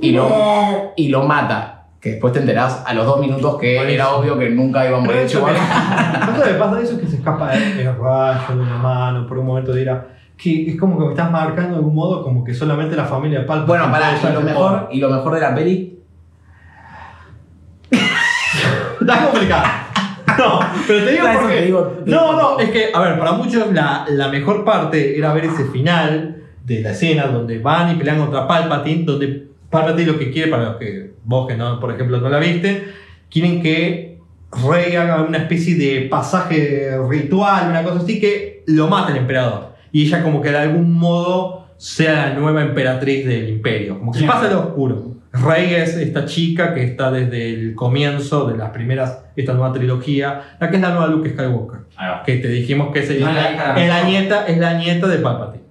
Y 0.00 0.12
lo, 0.12 0.92
y 0.96 1.08
lo 1.08 1.22
mata. 1.24 1.73
Que 2.04 2.10
después 2.10 2.34
te 2.34 2.40
enterás 2.40 2.82
a 2.86 2.92
los 2.92 3.06
dos 3.06 3.18
minutos 3.18 3.56
que 3.58 3.94
era 3.94 4.10
obvio 4.10 4.38
que 4.38 4.50
nunca 4.50 4.86
iba 4.86 4.98
a 4.98 5.00
morir 5.00 5.22
Eso 5.22 5.38
Chewbacca. 5.38 6.34
lo 6.36 6.44
que 6.44 6.52
pasa 6.52 6.80
eso 6.82 6.92
es 6.96 7.00
que 7.00 7.06
se 7.06 7.16
escapa 7.16 7.54
el, 7.54 7.76
rayo 7.82 8.56
de 8.56 8.60
una 8.60 8.76
mano, 8.76 9.26
por 9.26 9.38
un 9.38 9.46
momento 9.46 9.72
dirá 9.72 10.08
que 10.36 10.68
es 10.68 10.78
como 10.78 10.98
que 10.98 11.04
me 11.06 11.10
estás 11.12 11.30
marcando 11.30 11.70
de 11.70 11.76
algún 11.76 11.94
modo 11.94 12.22
como 12.22 12.44
que 12.44 12.52
solamente 12.52 12.94
la 12.94 13.06
familia 13.06 13.38
de 13.40 13.46
Palpatine 13.46 13.78
Bueno, 13.78 13.90
pará, 13.90 14.18
y 14.22 14.32
lo, 14.34 14.40
mejor, 14.42 14.88
y 14.92 15.00
lo 15.00 15.08
mejor 15.08 15.34
de 15.34 15.40
la 15.40 15.54
peli 15.54 15.98
Está 19.00 19.24
complicado. 19.24 19.64
No, 20.38 20.60
pero 20.86 21.04
te 21.06 21.10
digo 21.12 21.26
Eso 21.26 21.38
por 21.40 21.48
te 21.48 21.54
qué. 21.54 21.62
digo- 21.62 21.82
te 22.04 22.10
No, 22.10 22.32
no, 22.32 22.58
es 22.58 22.70
que, 22.70 22.90
a 22.92 23.00
ver, 23.00 23.18
para 23.18 23.32
muchos 23.32 23.72
la, 23.72 24.04
la 24.10 24.28
mejor 24.28 24.62
parte 24.64 25.16
era 25.16 25.32
ver 25.32 25.46
ese 25.46 25.64
final 25.66 26.42
de 26.64 26.80
la 26.82 26.90
escena 26.90 27.28
donde 27.28 27.58
van 27.60 27.92
y 27.92 27.94
pelean 27.94 28.18
contra 28.18 28.46
Palpatine, 28.46 29.04
donde 29.04 29.53
Palpatine 29.74 30.12
lo 30.12 30.18
que 30.18 30.30
quiere, 30.30 30.50
para 30.50 30.64
los 30.64 30.76
que 30.76 31.14
vos 31.24 31.46
que 31.48 31.56
no, 31.56 31.80
por 31.80 31.92
ejemplo, 31.92 32.20
no 32.20 32.28
la 32.28 32.38
viste, 32.38 32.84
quieren 33.30 33.60
que 33.62 34.18
Rey 34.70 34.94
haga 34.94 35.22
una 35.22 35.38
especie 35.38 35.74
de 35.74 36.02
pasaje 36.08 36.96
ritual, 37.08 37.70
una 37.70 37.82
cosa 37.82 37.98
así, 37.98 38.20
que 38.20 38.62
lo 38.66 38.88
mate 38.88 39.12
el 39.12 39.18
emperador. 39.18 39.74
Y 39.90 40.06
ella 40.06 40.22
como 40.22 40.40
que 40.40 40.50
de 40.50 40.58
algún 40.58 40.92
modo 40.92 41.66
sea 41.76 42.28
la 42.28 42.34
nueva 42.34 42.62
emperatriz 42.62 43.26
del 43.26 43.48
imperio, 43.48 43.98
como 43.98 44.12
que 44.12 44.20
se 44.20 44.26
pasa 44.26 44.48
lo 44.48 44.60
oscuro. 44.60 45.14
Rey 45.32 45.74
es 45.74 45.96
esta 45.96 46.26
chica 46.26 46.74
que 46.74 46.84
está 46.84 47.10
desde 47.10 47.52
el 47.52 47.74
comienzo 47.74 48.46
de 48.46 48.56
las 48.56 48.70
primeras, 48.70 49.24
esta 49.34 49.52
nueva 49.52 49.72
trilogía, 49.72 50.56
la 50.60 50.70
que 50.70 50.76
es 50.76 50.82
la 50.82 50.90
nueva 50.90 51.08
Luke 51.08 51.30
Skywalker, 51.30 51.80
que 52.24 52.36
te 52.36 52.48
dijimos 52.48 52.92
que 52.92 53.02
sería 53.02 53.24
No 53.24 53.30
es 53.32 53.36
la 53.36 53.42
la, 53.42 53.52
hija 53.52 53.74
es 53.80 53.88
la 53.88 54.04
nieta, 54.04 54.46
es 54.46 54.58
la 54.58 54.74
nieta 54.74 55.08
de 55.08 55.18
Palpatine. 55.18 55.64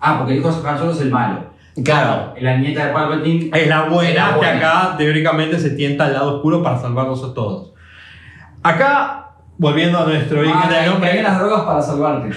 Ah, 0.00 0.18
porque 0.18 0.34
el 0.34 0.40
hijo 0.40 0.52
de 0.52 0.68
Han 0.68 0.78
Solo 0.78 0.92
es 0.92 1.00
el 1.00 1.10
malo. 1.10 1.50
Claro. 1.84 2.34
La 2.40 2.56
nieta 2.58 2.86
de 2.86 2.92
Palpatine. 2.92 3.50
Es 3.54 3.68
la 3.68 3.82
buena, 3.84 4.36
que 4.40 4.46
acá 4.46 4.94
teóricamente 4.98 5.58
se 5.58 5.70
tienta 5.70 6.06
al 6.06 6.12
lado 6.14 6.36
oscuro 6.36 6.62
para 6.62 6.78
salvarlos 6.78 7.22
a 7.24 7.34
todos. 7.34 7.72
Acá 8.62 9.16
volviendo 9.58 9.98
a 9.98 10.06
nuestro 10.06 10.40
origen 10.40 10.56
Ah, 10.58 10.66
del 10.68 10.76
caen 10.78 10.90
nombre. 10.90 11.22
las 11.22 11.38
drogas 11.38 11.60
para 11.62 11.82
salvarte. 11.82 12.30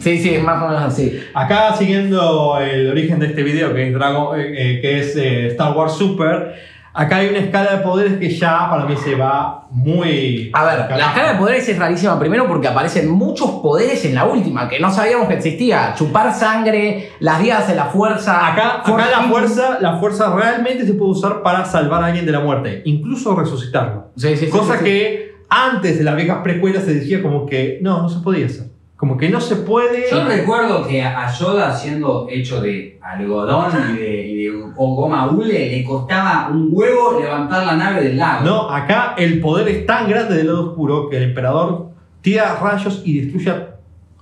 Sí, 0.00 0.18
sí, 0.18 0.34
es 0.34 0.42
más 0.42 0.62
o 0.62 0.68
menos 0.68 0.82
así. 0.82 1.22
Acá 1.34 1.74
siguiendo 1.76 2.58
el 2.58 2.90
origen 2.90 3.18
de 3.20 3.26
este 3.26 3.42
video, 3.42 3.74
que 3.74 3.88
es, 3.88 3.94
Dragon, 3.94 4.40
eh, 4.40 4.52
eh, 4.56 4.80
que 4.80 5.00
es 5.00 5.16
eh, 5.16 5.48
Star 5.48 5.76
Wars 5.76 5.92
Super, 5.92 6.54
acá 6.94 7.16
hay 7.16 7.28
una 7.28 7.38
escala 7.38 7.76
de 7.76 7.78
poderes 7.78 8.18
que 8.18 8.28
ya 8.30 8.68
para 8.70 8.84
mí 8.84 8.96
se 8.96 9.14
va 9.14 9.66
muy... 9.70 10.50
A 10.52 10.64
ver, 10.64 10.76
carajo. 10.76 10.98
la 10.98 11.06
escala 11.08 11.32
de 11.32 11.38
poderes 11.38 11.68
es 11.68 11.78
rarísima 11.78 12.18
primero 12.18 12.46
porque 12.46 12.68
aparecen 12.68 13.10
muchos 13.10 13.50
poderes 13.62 14.04
en 14.04 14.14
la 14.14 14.26
última 14.26 14.68
que 14.68 14.78
no 14.78 14.92
sabíamos 14.92 15.28
que 15.28 15.34
existía. 15.34 15.94
Chupar 15.96 16.34
sangre, 16.34 17.10
las 17.20 17.42
días 17.42 17.66
de 17.68 17.74
la 17.74 17.86
fuerza. 17.86 18.52
Acá, 18.52 18.82
acá 18.84 19.10
la 19.10 19.22
fuerza, 19.28 19.78
la 19.80 19.96
fuerza 19.98 20.34
realmente 20.34 20.86
se 20.86 20.94
puede 20.94 21.12
usar 21.12 21.42
para 21.42 21.64
salvar 21.64 22.02
a 22.02 22.06
alguien 22.06 22.26
de 22.26 22.32
la 22.32 22.40
muerte, 22.40 22.82
incluso 22.84 23.34
resucitarlo. 23.34 24.10
Sí, 24.16 24.36
sí, 24.36 24.46
sí, 24.46 24.50
Cosa 24.50 24.78
sí. 24.78 24.84
que 24.84 25.32
antes 25.48 25.98
de 25.98 26.04
las 26.04 26.16
viejas 26.16 26.38
precuelas 26.42 26.84
se 26.84 26.94
decía 26.94 27.22
como 27.22 27.46
que 27.46 27.78
no, 27.82 28.02
no 28.02 28.08
se 28.08 28.20
podía 28.20 28.46
hacer. 28.46 28.66
Como 29.02 29.16
que 29.16 29.28
no 29.30 29.40
se 29.40 29.56
puede. 29.56 30.04
Yo 30.08 30.22
recuerdo 30.24 30.86
que 30.86 31.02
a 31.02 31.28
Yoda 31.28 31.74
siendo 31.76 32.28
hecho 32.30 32.60
de 32.60 33.00
algodón 33.02 33.72
y 33.90 33.98
de, 33.98 34.26
y 34.28 34.44
de- 34.44 34.52
o 34.76 34.94
goma 34.94 35.26
hule 35.28 35.70
le 35.70 35.82
costaba 35.82 36.48
un 36.52 36.68
huevo 36.70 37.18
levantar 37.18 37.66
la 37.66 37.74
nave 37.74 38.04
del 38.04 38.16
lago. 38.16 38.44
No, 38.44 38.70
acá 38.70 39.14
el 39.18 39.40
poder 39.40 39.66
es 39.70 39.86
tan 39.86 40.08
grande 40.08 40.36
del 40.36 40.46
lado 40.46 40.68
oscuro 40.68 41.08
que 41.10 41.16
el 41.16 41.24
emperador 41.24 41.88
tira 42.20 42.54
rayos 42.62 43.02
y 43.04 43.22
destruye 43.22 43.50
a 43.50 43.54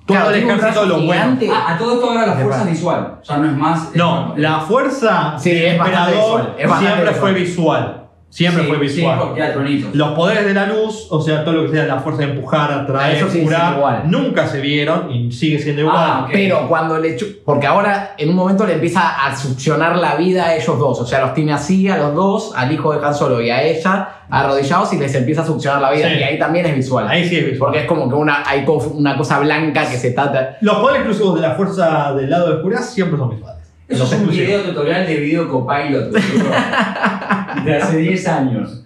todo 0.06 0.16
Claro, 0.16 0.30
el 0.30 0.37
ejército 0.44 0.80
de 0.80 0.87
los 0.87 0.96
buenos. 1.04 1.12
gigante. 1.25 1.49
Ah, 1.52 1.75
a 1.75 1.78
todo 1.78 1.92
esto 1.96 2.06
ahora 2.08 2.26
la 2.28 2.32
fuerza 2.32 2.58
verdad. 2.60 2.70
visual. 2.72 3.18
Ya 3.22 3.37
no 3.37 3.46
es 3.50 3.56
más. 3.58 3.94
No, 3.94 4.34
la 4.38 4.60
fuerza 4.60 5.34
Sí, 5.38 5.50
del 5.50 5.62
es 5.62 5.72
emperador 5.75 6.14
visual, 6.14 6.54
es 6.56 6.70
siempre 6.78 7.00
visual. 7.02 7.14
fue 7.20 7.32
visual. 7.34 8.00
Siempre 8.30 8.62
Sí, 8.62 8.68
fue 8.68 8.88
sí, 8.88 8.96
visual. 8.96 9.18
porque 9.18 9.40
era 9.40 9.52
tronitos. 9.52 9.92
Los 9.92 10.12
poderes 10.12 10.46
de 10.46 10.54
la 10.54 10.66
luz, 10.66 11.08
o 11.10 11.20
sea, 11.20 11.44
todo 11.44 11.54
lo 11.54 11.62
que 11.66 11.76
sea 11.76 11.84
la 11.87 11.99
fuerza 11.99 12.22
de 12.22 12.30
empujar, 12.30 12.72
atraer, 12.72 13.28
sí, 13.28 13.40
curar, 13.42 13.72
sí, 13.72 13.76
igual. 13.76 14.02
nunca 14.06 14.46
se 14.46 14.60
vieron 14.60 15.10
y 15.10 15.32
sigue 15.32 15.58
siendo 15.58 15.82
igual. 15.82 15.96
Ah, 15.99 16.20
ok. 16.25 16.30
Pero 16.32 16.68
cuando 16.68 16.96
le 16.99 17.16
Porque 17.44 17.66
ahora 17.66 18.14
en 18.16 18.28
un 18.28 18.37
momento 18.37 18.64
le 18.64 18.75
empieza 18.75 19.26
a 19.26 19.37
succionar 19.37 19.96
la 19.96 20.14
vida 20.14 20.46
a 20.46 20.54
ellos 20.54 20.78
dos. 20.78 21.00
O 21.00 21.06
sea, 21.06 21.20
los 21.22 21.34
tiene 21.34 21.52
así 21.52 21.88
a 21.88 21.96
los 21.96 22.14
dos, 22.14 22.52
al 22.54 22.70
hijo 22.70 22.92
de 22.96 23.04
Han 23.04 23.14
Solo 23.16 23.42
y 23.42 23.50
a 23.50 23.64
ella, 23.64 24.08
arrodillados 24.30 24.92
y 24.92 24.99
les 24.99 25.12
empieza 25.16 25.42
a 25.42 25.46
succionar 25.46 25.82
la 25.82 25.90
vida. 25.90 26.08
Sí. 26.08 26.14
Y 26.20 26.22
ahí 26.22 26.38
también 26.38 26.66
es 26.66 26.76
visual. 26.76 27.08
Ahí 27.08 27.28
sí 27.28 27.37
es 27.37 27.44
visual. 27.44 27.58
Porque 27.58 27.80
es 27.80 27.87
como 27.87 28.08
que 28.08 28.14
una, 28.14 28.44
hay 28.49 28.64
una 28.94 29.16
cosa 29.16 29.40
blanca 29.40 29.90
que 29.90 29.96
se 29.96 30.08
está. 30.08 30.56
Los 30.60 30.76
poderes 30.76 31.00
exclusivos 31.00 31.34
de 31.34 31.40
la 31.49 31.54
fuerza 31.56 32.14
del 32.14 32.30
lado 32.30 32.46
de 32.46 32.54
oscuridad 32.54 32.82
siempre 32.82 33.18
son 33.18 33.30
visuales. 33.30 33.60
Eso 33.88 34.04
es 34.04 34.12
un 34.12 34.30
video 34.30 34.60
tutorial 34.62 35.04
de 35.04 35.16
video 35.16 35.49
copilot. 35.49 36.14
de 37.64 37.76
hace 37.76 37.99
10 37.99 38.28
años. 38.28 38.85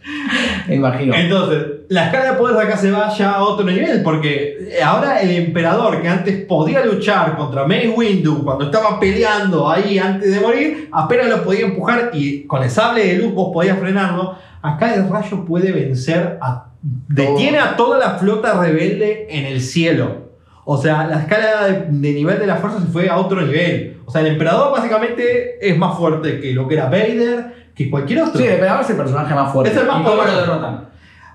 Me 0.68 0.76
imagino. 0.76 1.14
Entonces, 1.14 1.64
la 1.88 2.06
escala 2.06 2.32
de 2.32 2.38
poderes 2.38 2.60
de 2.60 2.66
acá 2.66 2.76
se 2.76 2.90
va 2.90 3.14
ya 3.14 3.32
a 3.32 3.42
otro 3.42 3.66
nivel, 3.66 4.02
porque 4.02 4.78
ahora 4.84 5.20
el 5.20 5.30
emperador 5.30 6.00
que 6.00 6.08
antes 6.08 6.44
podía 6.46 6.84
luchar 6.84 7.36
contra 7.36 7.66
Mace 7.66 7.88
Windu 7.88 8.44
cuando 8.44 8.64
estaba 8.64 8.98
peleando 8.98 9.70
ahí 9.70 9.98
antes 9.98 10.34
de 10.34 10.40
morir, 10.40 10.88
apenas 10.92 11.28
lo 11.28 11.44
podía 11.44 11.66
empujar 11.66 12.10
y 12.12 12.44
con 12.44 12.62
el 12.62 12.70
sable 12.70 13.06
de 13.06 13.14
luz 13.16 13.34
vos 13.34 13.50
podías 13.52 13.78
frenarlo. 13.78 14.36
Acá 14.62 14.94
el 14.94 15.08
rayo 15.08 15.44
puede 15.44 15.72
vencer 15.72 16.38
a. 16.40 16.66
detiene 16.82 17.58
a 17.58 17.76
toda 17.76 17.98
la 17.98 18.18
flota 18.18 18.60
rebelde 18.60 19.26
en 19.28 19.44
el 19.46 19.60
cielo. 19.60 20.23
O 20.66 20.76
sea, 20.78 21.06
la 21.06 21.20
escala 21.20 21.64
de, 21.66 21.72
de 21.90 22.12
nivel 22.12 22.38
de 22.38 22.46
la 22.46 22.56
fuerza 22.56 22.80
se 22.80 22.86
fue 22.86 23.08
a 23.08 23.18
otro 23.18 23.40
nivel. 23.42 23.98
O 24.06 24.10
sea, 24.10 24.20
el 24.22 24.28
emperador 24.28 24.72
básicamente 24.72 25.58
es 25.66 25.76
más 25.76 25.96
fuerte 25.98 26.40
que 26.40 26.52
lo 26.52 26.66
que 26.66 26.74
era 26.74 26.86
Vader, 26.86 27.68
que 27.74 27.90
cualquier 27.90 28.22
otro. 28.22 28.38
Sí, 28.40 28.46
el 28.46 28.54
emperador 28.54 28.82
es 28.82 28.90
el 28.90 28.96
personaje 28.96 29.34
más 29.34 29.52
fuerte. 29.52 29.72
Es 29.74 29.80
el 29.80 29.86
más 29.86 30.00
¿Y 30.00 30.04
cómo 30.04 30.16
lo 30.16 30.22
poderoso. 30.22 30.40
derrotan? 30.46 30.88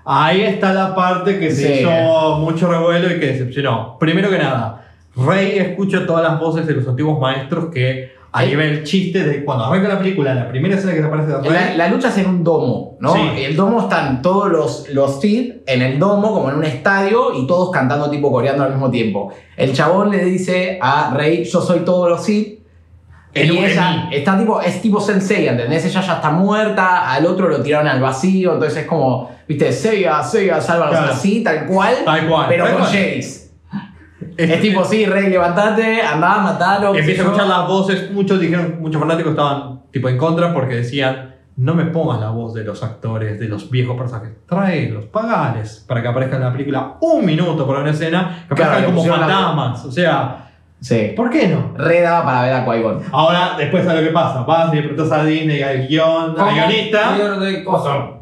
Ahí 0.04 0.42
está 0.42 0.72
la 0.72 0.94
parte 0.94 1.38
que 1.38 1.50
se 1.50 1.66
Sí. 1.76 1.80
hizo 1.82 2.38
mucho 2.38 2.68
revuelo 2.70 3.06
y 3.14 3.20
que 3.20 3.26
decepcionó. 3.26 3.96
Primero 4.00 4.30
que 4.30 4.38
nada, 4.38 4.88
Rey 5.14 5.58
escucha 5.58 6.06
todas 6.06 6.24
las 6.24 6.40
voces 6.40 6.66
de 6.66 6.72
los 6.74 6.88
antiguos 6.88 7.20
maestros 7.20 7.66
que 7.72 8.12
a 8.32 8.44
nivel 8.44 8.84
chiste 8.84 9.24
de 9.24 9.44
cuando 9.44 9.64
arranca 9.64 9.88
la 9.88 9.98
película, 9.98 10.32
la 10.34 10.48
primera 10.48 10.76
escena 10.76 10.92
que 10.94 11.00
se 11.00 11.06
aparece 11.06 11.32
de 11.32 11.50
La, 11.50 11.74
la 11.74 11.88
lucha 11.88 12.08
es 12.10 12.18
en 12.18 12.26
un 12.28 12.44
domo, 12.44 12.96
¿no? 13.00 13.12
Sí. 13.14 13.20
El 13.38 13.56
domo 13.56 13.80
están 13.80 14.22
todos 14.22 14.48
los, 14.50 14.88
los 14.90 15.20
Sith 15.20 15.62
en 15.66 15.82
el 15.82 15.98
domo, 15.98 16.32
como 16.32 16.48
en 16.50 16.56
un 16.56 16.64
estadio, 16.64 17.34
y 17.36 17.46
todos 17.46 17.70
cantando 17.72 18.08
tipo 18.08 18.30
coreando 18.30 18.62
al 18.62 18.70
mismo 18.70 18.88
tiempo. 18.90 19.32
El 19.56 19.72
chabón 19.72 20.10
le 20.10 20.24
dice 20.24 20.78
a 20.80 21.12
Rey, 21.14 21.44
yo 21.44 21.60
soy 21.60 21.80
todos 21.80 22.08
los 22.08 22.22
Sith. 22.24 22.60
El- 23.34 23.52
y 23.52 23.58
el 23.58 23.64
ella 23.64 24.06
mí. 24.10 24.16
está 24.16 24.36
tipo, 24.38 24.60
es 24.60 24.80
tipo 24.82 25.00
Sensei, 25.00 25.46
¿entendés? 25.48 25.84
Ella 25.86 26.00
ya 26.00 26.14
está 26.14 26.30
muerta, 26.30 27.12
al 27.12 27.26
otro 27.26 27.48
lo 27.48 27.60
tiraron 27.62 27.86
al 27.88 28.00
vacío, 28.00 28.54
entonces 28.54 28.78
es 28.82 28.86
como, 28.86 29.30
viste, 29.48 29.72
Seiya, 29.72 30.22
Seiya, 30.22 30.60
sálvanos 30.60 30.96
Claro. 30.98 31.12
así, 31.12 31.42
tal 31.44 31.66
cual, 31.66 31.94
tal 32.04 32.28
cual. 32.28 32.46
pero 32.48 32.64
tal 32.64 32.72
con 32.74 32.82
cual. 32.82 32.92
Es 34.44 34.60
tipo, 34.60 34.84
sí, 34.84 35.06
Rey, 35.06 35.28
levantate, 35.28 36.02
andá, 36.02 36.38
matalo. 36.38 36.92
qué 36.92 37.00
Empieza 37.00 37.22
a 37.22 37.24
escuchar 37.26 37.46
las 37.46 37.66
voces, 37.68 38.10
muchos 38.10 38.40
dijeron, 38.40 38.76
muchos 38.80 39.00
fanáticos 39.00 39.32
estaban 39.32 39.82
tipo 39.90 40.08
en 40.08 40.16
contra 40.16 40.52
porque 40.54 40.76
decían, 40.76 41.34
no 41.56 41.74
me 41.74 41.84
pongas 41.86 42.20
la 42.20 42.30
voz 42.30 42.54
de 42.54 42.64
los 42.64 42.82
actores, 42.82 43.38
de 43.38 43.48
los 43.48 43.70
viejos 43.70 43.96
personajes, 43.96 44.30
tráelos, 44.46 45.04
pagales 45.06 45.84
para 45.86 46.00
que 46.00 46.08
aparezcan 46.08 46.38
en 46.40 46.46
la 46.46 46.52
película 46.52 46.96
un 47.00 47.24
minuto 47.24 47.66
por 47.66 47.78
una 47.78 47.90
escena, 47.90 48.44
que 48.48 48.54
aparezcan 48.62 48.84
como 48.94 49.04
fantasmas. 49.04 49.84
O 49.84 49.92
sea, 49.92 50.46
Sí. 50.80 51.12
¿por 51.14 51.28
qué 51.28 51.46
no? 51.48 51.74
Re 51.76 52.00
daba 52.00 52.24
para 52.24 52.42
ver 52.42 52.54
a 52.54 52.64
Qui-Gon. 52.64 53.02
Ahora, 53.12 53.54
después 53.58 53.86
a 53.86 53.92
lo 53.92 54.00
que 54.00 54.08
pasa, 54.14 54.44
vas 54.44 54.72
y 54.72 54.76
le 54.76 54.82
preguntas 54.84 55.12
a 55.12 55.24
Disney, 55.24 55.62
al 55.62 55.86
guion, 55.86 56.30
al 56.30 56.34
¿Cómo 56.36 56.50
guionista, 56.52 57.14
pierde 57.16 57.62
coso? 57.64 58.19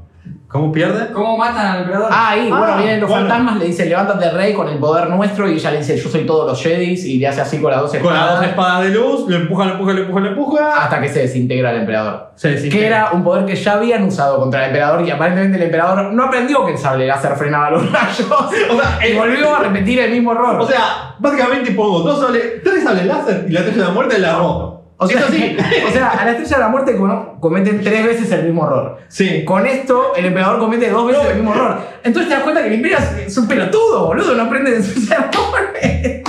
¿Cómo 0.49 0.73
pierde? 0.73 1.12
¿Cómo 1.12 1.37
matan 1.37 1.67
al 1.67 1.78
emperador? 1.83 2.09
Ah, 2.11 2.31
ahí, 2.31 2.49
Ah, 2.52 2.59
bueno, 2.59 2.76
vienen 2.78 3.00
los 3.00 3.11
bueno. 3.11 3.28
fantasmas, 3.28 3.57
le 3.59 3.67
dice, 3.67 3.85
levántate 3.87 4.31
rey 4.31 4.55
con 4.55 4.69
el 4.69 4.78
poder 4.78 5.09
nuestro, 5.11 5.49
y 5.49 5.55
ella 5.55 5.71
le 5.71 5.78
dice, 5.78 5.97
yo 5.97 6.09
soy 6.09 6.25
todos 6.26 6.47
los 6.47 6.62
Jedis, 6.62 7.05
y 7.05 7.19
le 7.19 7.28
hace 7.28 7.40
así 7.43 7.61
con 7.61 7.71
las 7.71 7.81
dos 7.83 7.90
Con 7.95 8.12
las 8.12 8.23
espadas, 8.23 8.37
dos 8.40 8.47
espadas 8.49 8.83
de 8.83 8.88
luz, 8.90 9.28
lo 9.28 9.37
empuja, 9.37 9.64
lo 9.67 9.73
empuja, 9.73 9.93
lo 9.93 10.00
empuja, 10.02 10.21
lo 10.21 10.28
empuja. 10.28 10.83
hasta 10.85 11.00
que 11.00 11.09
se 11.09 11.21
desintegra 11.21 11.71
el 11.73 11.81
emperador. 11.81 12.31
Se 12.35 12.49
desintegra. 12.52 12.78
Que 12.81 12.87
era 12.87 13.11
un 13.12 13.23
poder 13.25 13.45
que 13.45 13.55
ya 13.57 13.73
habían 13.75 14.05
usado 14.05 14.38
contra 14.40 14.61
el 14.61 14.67
emperador, 14.69 15.07
y 15.07 15.11
aparentemente 15.11 15.57
el 15.59 15.62
emperador 15.64 16.12
no 16.12 16.25
aprendió 16.25 16.64
que 16.64 16.73
el 16.73 16.78
sable 16.78 17.07
láser 17.07 17.33
frenaba 17.37 17.71
los 17.71 17.83
rayos, 17.93 18.26
O 18.31 18.50
sea, 18.81 18.99
y 19.07 19.14
volvió 19.17 19.55
a 19.55 19.61
repetir 19.61 19.99
el 20.00 20.11
mismo 20.12 20.33
error. 20.33 20.61
o 20.61 20.67
sea, 20.67 21.14
básicamente 21.19 21.73
pongo 21.73 22.00
dos 22.00 22.21
sables, 22.21 22.62
tres 22.64 22.83
sables 22.85 23.05
láser 23.07 23.45
y 23.49 23.52
la 23.52 23.61
estrella 23.61 23.83
de 23.83 23.88
la 23.88 23.95
muerte 23.95 24.19
la 24.19 24.35
roto. 24.37 24.77
O 25.00 25.07
sea, 25.07 25.21
Eso 25.21 25.31
sí. 25.33 25.57
o 25.88 25.93
sea, 25.93 26.09
a 26.11 26.25
la 26.25 26.33
estrella 26.33 26.57
de 26.57 26.62
la 26.64 26.69
muerte 26.69 26.97
cono- 26.97 27.38
cometen 27.40 27.81
tres 27.83 28.05
veces 28.05 28.31
el 28.33 28.45
mismo 28.47 28.67
error. 28.67 28.99
Sí. 29.09 29.45
Con 29.45 29.64
esto, 29.67 30.12
el 30.17 30.25
emperador 30.26 30.59
comete 30.59 30.90
dos 30.90 31.07
veces 31.07 31.25
el 31.31 31.37
mismo 31.37 31.55
error. 31.55 31.78
Entonces 32.02 32.28
te 32.28 32.35
das 32.35 32.43
cuenta 32.43 32.62
que 32.62 32.69
el 32.69 32.75
imperio 32.75 32.99
es- 33.25 33.38
un 33.38 33.47
pelotudo, 33.47 34.07
boludo, 34.09 34.35
no 34.35 34.43
aprende 34.43 34.73
de 34.73 34.83
sus 34.83 35.09
errores. 35.11 36.23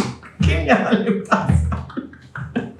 ¿Qué 0.45 0.61
mierda 0.63 0.91
le 0.91 1.11
pasa? 1.23 1.87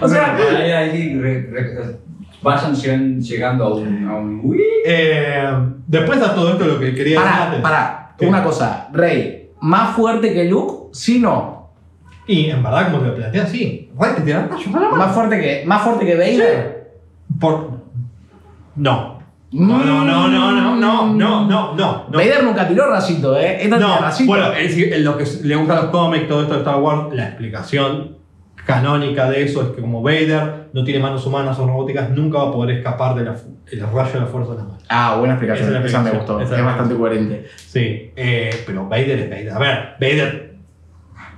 o 0.00 0.08
sea, 0.08 0.34
Bueno, 0.36 0.58
ahí, 0.58 0.70
ahí, 0.70 1.18
re- 1.18 1.48
re- 1.50 1.96
vayan 2.42 2.74
llegan- 2.74 3.20
llegando 3.20 3.64
a 3.64 3.74
un. 3.74 4.08
A 4.08 4.14
un. 4.16 4.56
Eh, 4.84 5.48
después 5.86 6.20
a 6.22 6.34
todo 6.34 6.52
esto 6.52 6.64
lo 6.64 6.78
que 6.80 6.94
quería 6.94 7.20
decir 7.20 7.30
pará, 7.30 7.44
antes. 7.46 7.60
pará, 7.60 8.14
una 8.20 8.42
cosa, 8.42 8.88
Rey, 8.92 9.50
¿más 9.60 9.94
fuerte 9.94 10.32
que 10.32 10.44
Luke? 10.44 10.88
Sí, 10.92 11.20
no. 11.20 11.57
Y 12.28 12.50
en 12.50 12.62
verdad, 12.62 12.90
como 12.92 13.02
te 13.02 13.08
lo 13.08 13.14
planteas, 13.16 13.48
sí. 13.48 13.90
Rey 13.98 14.12
te 14.14 14.20
tira 14.22 14.46
rayos 14.48 14.66
a 14.68 14.70
la 14.70 14.78
mano. 14.90 14.96
¿Más 14.96 15.12
fuerte 15.14 15.40
que, 15.40 15.64
más 15.66 15.82
fuerte 15.82 16.06
que 16.06 16.14
Vader? 16.14 16.90
Por... 17.40 17.70
No. 18.76 19.18
No, 19.50 19.78
no, 19.78 20.04
no, 20.04 20.28
no, 20.28 20.52
no, 20.52 20.76
no, 20.76 21.14
no, 21.14 21.46
no, 21.46 21.74
no. 21.74 22.06
Vader 22.12 22.44
nunca 22.44 22.68
tiró 22.68 22.90
rayito, 22.90 23.36
¿eh? 23.38 23.64
Esta 23.64 23.78
No, 23.78 23.86
tira 23.96 23.98
rayito. 24.10 24.26
bueno, 24.30 24.52
es 24.52 24.68
decir, 24.68 24.92
en 24.92 25.04
lo 25.04 25.16
que 25.16 25.24
le 25.42 25.56
gusta 25.56 25.72
a 25.78 25.82
los 25.82 25.90
cómics, 25.90 26.28
todo 26.28 26.42
esto 26.42 26.52
de 26.54 26.58
Star 26.60 26.76
Wars, 26.80 27.14
la 27.14 27.24
explicación 27.28 28.18
canónica 28.66 29.30
de 29.30 29.44
eso 29.44 29.62
es 29.62 29.68
que 29.70 29.80
como 29.80 30.02
Vader 30.02 30.68
no 30.74 30.84
tiene 30.84 31.00
manos 31.00 31.24
humanas, 31.26 31.56
son 31.56 31.68
robóticas, 31.68 32.10
nunca 32.10 32.36
va 32.38 32.48
a 32.50 32.52
poder 32.52 32.76
escapar 32.76 33.14
del 33.14 33.24
rayo 33.26 33.40
de 33.70 33.76
la 33.78 33.86
fuerza 33.86 34.18
de 34.18 34.56
las 34.58 34.66
manos. 34.66 34.84
Ah, 34.90 35.16
buena 35.18 35.34
explicación, 35.34 35.68
Esa 35.70 35.78
es 35.78 35.82
la 35.82 35.88
esa 35.88 35.98
me 36.02 36.08
explicación, 36.10 36.36
gustó, 36.36 36.40
esa 36.46 36.58
es 36.58 36.64
bastante 36.66 36.94
coherente. 36.94 37.46
Sí, 37.56 38.12
eh, 38.14 38.50
pero 38.66 38.86
Vader 38.86 39.18
es 39.20 39.30
Vader. 39.30 39.50
A 39.50 39.58
ver, 39.58 39.78
Vader, 39.98 40.47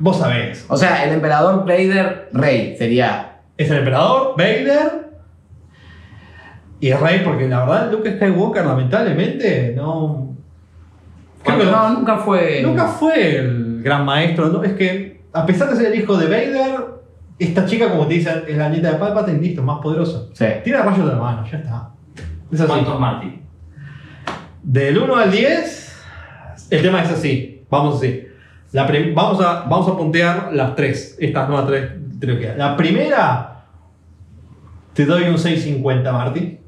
vos 0.01 0.19
sabés, 0.19 0.67
O 0.69 0.77
sea, 0.77 1.05
el 1.05 1.15
emperador 1.15 1.61
Vader, 1.61 2.29
Rey, 2.33 2.77
sería 2.77 3.27
es 3.57 3.71
el 3.71 3.79
emperador, 3.79 4.35
Vader 4.37 5.11
y 6.81 6.89
es 6.89 6.99
rey 6.99 7.21
porque 7.23 7.47
la 7.47 7.61
verdad 7.61 7.93
Luke 7.93 8.17
Skywalker 8.17 8.65
lamentablemente 8.65 9.75
no... 9.77 10.35
Creo 11.45 11.59
que 11.59 11.65
no, 11.67 11.91
nunca 11.91 12.19
fue. 12.19 12.63
Nunca 12.63 12.87
fue 12.87 13.37
el 13.37 13.83
gran 13.83 14.05
maestro, 14.05 14.49
¿no? 14.49 14.63
Es 14.63 14.75
que, 14.75 15.23
a 15.33 15.47
pesar 15.47 15.71
de 15.71 15.77
ser 15.77 15.93
el 15.93 15.99
hijo 15.99 16.17
de 16.17 16.27
Vader, 16.27 16.85
esta 17.39 17.65
chica, 17.65 17.89
como 17.89 18.07
te 18.07 18.15
dicen, 18.15 18.45
es 18.47 18.57
la 18.57 18.69
nieta 18.69 18.93
de 18.93 18.99
Palpatine, 18.99 19.41
listo, 19.41 19.63
más 19.63 19.79
poderosa. 19.81 20.27
Sí. 20.35 20.45
Tiene 20.63 20.83
rayos 20.83 21.07
de 21.07 21.13
la 21.13 21.19
mano, 21.19 21.47
ya 21.51 21.59
está. 21.59 21.91
Es 22.53 22.61
así. 22.61 22.69
¿Cuántos 22.69 23.01
Marty? 23.01 23.41
Del 24.63 24.99
1 24.99 25.17
al 25.17 25.31
10, 25.31 26.03
el 26.71 26.83
tema 26.83 27.03
es 27.03 27.11
así. 27.11 27.65
Vamos 27.71 27.97
así. 27.97 28.27
Vamos, 28.73 29.41
a, 29.41 29.65
vamos 29.69 29.89
a 29.89 29.97
puntear 29.97 30.51
las 30.53 30.77
tres, 30.77 31.17
estas 31.19 31.49
nuevas 31.49 31.67
tres 31.67 31.91
trilogías. 32.21 32.57
La 32.57 32.77
primera, 32.77 33.65
te 34.93 35.05
doy 35.05 35.25
un 35.25 35.39
650, 35.39 36.13
Marty. 36.13 36.59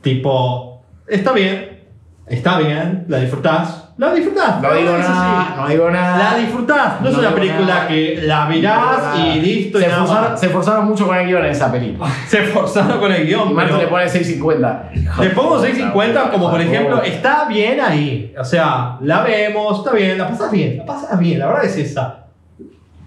Tipo, 0.00 0.82
está 1.08 1.32
bien, 1.32 1.80
está 2.26 2.58
bien, 2.58 3.04
la 3.08 3.18
disfrutás, 3.18 3.89
La 4.00 4.14
disfrutás. 4.14 4.62
No 4.62 4.72
digo 4.72 4.96
nada, 4.96 5.54
no 5.58 5.68
digo 5.68 5.90
nada. 5.90 6.32
La 6.32 6.38
disfrutás. 6.38 7.02
No, 7.02 7.10
es 7.10 7.18
una 7.18 7.34
película 7.34 7.66
nada. 7.66 7.88
que 7.88 8.20
la 8.22 8.46
mirás 8.46 9.02
nada. 9.02 9.18
y 9.18 9.40
listo 9.42 9.78
y 9.78 9.82
Se 9.82 9.88
nada 9.88 10.02
esforzaron, 10.02 10.30
más. 10.30 10.40
se 10.40 10.46
esforzaron 10.46 10.84
mucho 10.86 11.06
con 11.06 11.16
el 11.18 11.26
guion 11.26 11.44
en 11.44 11.50
esa 11.50 11.70
película. 11.70 12.10
Se 12.26 12.44
esforzaron 12.44 12.98
con 12.98 13.12
el 13.12 13.26
guion. 13.26 13.50
Y 13.50 13.78
le 13.78 13.86
pone 13.88 14.06
6.50. 14.06 15.18
Le 15.20 15.30
pongo 15.30 15.62
6.50 15.62 16.30
como 16.30 16.50
por 16.50 16.62
ejemplo, 16.62 17.02
está 17.02 17.44
bien 17.44 17.78
ahí. 17.78 18.34
O 18.38 18.44
sea, 18.44 18.96
la 19.02 19.22
vemos, 19.22 19.80
está 19.80 19.92
bien, 19.92 20.16
la 20.16 20.28
pasas 20.28 20.50
bien, 20.50 20.78
la 20.78 20.86
pasas 20.86 21.18
bien, 21.18 21.38
la 21.38 21.46
verdad 21.48 21.64
es 21.66 21.76
esa. 21.76 22.24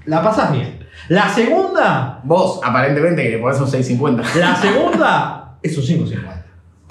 La 0.05 0.21
pasas 0.21 0.51
bien. 0.51 0.85
La 1.07 1.27
segunda, 1.27 2.19
Vos, 2.23 2.62
aparentemente, 2.63 3.23
que 3.23 3.29
le 3.31 3.38
pones 3.39 3.59
un 3.59 3.65
6.50. 3.65 4.35
la 4.35 4.55
segunda 4.55 5.55
es 5.63 5.75
un 5.75 5.83
5.50. 6.05 6.19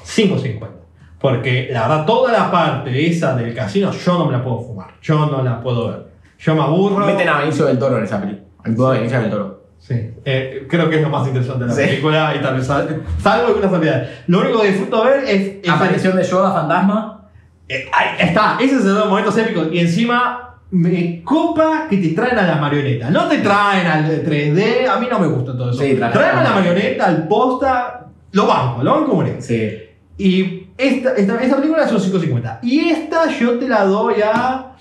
5.50. 0.04 0.81
Porque 1.22 1.68
la 1.72 1.88
verdad, 1.88 2.04
toda 2.04 2.32
la 2.32 2.50
parte 2.50 3.06
esa 3.08 3.34
del 3.36 3.54
casino 3.54 3.90
yo 3.92 4.18
no 4.18 4.26
me 4.26 4.32
la 4.32 4.42
puedo 4.42 4.60
fumar. 4.60 4.88
Yo 5.00 5.24
no 5.26 5.42
la 5.42 5.60
puedo 5.60 5.88
ver. 5.88 6.06
Yo 6.38 6.54
me 6.56 6.62
aburro. 6.62 7.06
Meten 7.06 7.28
a 7.28 7.38
Benicio 7.38 7.64
del 7.66 7.78
Toro 7.78 7.96
en 7.98 8.04
esa 8.04 8.20
película. 8.20 8.44
Actúa 8.64 8.90
Benicio 8.94 9.20
del 9.20 9.30
Toro. 9.30 9.62
Sí, 9.78 9.94
eh, 10.24 10.66
creo 10.68 10.88
que 10.90 10.96
es 10.96 11.02
lo 11.02 11.08
más 11.08 11.26
interesante 11.26 11.64
de 11.64 11.70
la 11.70 11.74
Sí. 11.76 11.82
película 11.82 12.34
y 12.38 12.42
tal 12.42 12.54
vez 12.56 12.66
sal- 12.66 13.02
salvo 13.20 13.46
algunas 13.48 13.70
salvedades. 13.70 14.08
Lo 14.28 14.40
único 14.40 14.60
que 14.60 14.68
disfruto 14.68 15.04
ver 15.04 15.24
es, 15.24 15.56
es 15.62 15.68
Aparición 15.68 16.16
de 16.16 16.22
Yoda 16.24 16.52
fantasma. 16.52 17.28
Eh, 17.68 17.88
ahí 17.92 18.28
está, 18.28 18.58
ese 18.60 18.76
es 18.76 18.84
los 18.84 19.08
momentos 19.08 19.36
épicos. 19.38 19.68
Y 19.72 19.78
encima 19.80 20.56
me 20.70 21.22
copa 21.24 21.86
que 21.90 21.96
te 21.98 22.08
traen 22.10 22.38
a 22.38 22.46
las 22.46 22.60
marionetas. 22.60 23.10
No 23.10 23.28
te 23.28 23.38
traen 23.38 23.86
al 23.86 24.08
de 24.08 24.24
3D, 24.24 24.88
a 24.88 24.98
mí 24.98 25.06
no 25.10 25.18
me 25.18 25.26
gusta 25.28 25.52
todo 25.56 25.70
eso. 25.70 25.80
Sí, 25.80 25.94
traen- 25.96 26.36
a 26.38 26.42
la 26.42 26.50
marioneta, 26.50 27.06
al 27.06 27.26
posta, 27.28 28.06
lo 28.32 28.46
banco, 28.46 28.82
lo 28.84 28.92
banco 28.94 29.10
como. 29.10 29.24
Sí. 29.40 29.78
Y 30.18 30.61
esta, 30.76 31.14
esta, 31.14 31.42
esta 31.42 31.56
película 31.56 31.84
es 31.84 31.92
un 31.92 31.98
5.50. 31.98 32.58
Y 32.62 32.88
esta 32.90 33.28
yo 33.30 33.58
te 33.58 33.68
la 33.68 33.84
doy 33.84 34.22
a. 34.22 34.74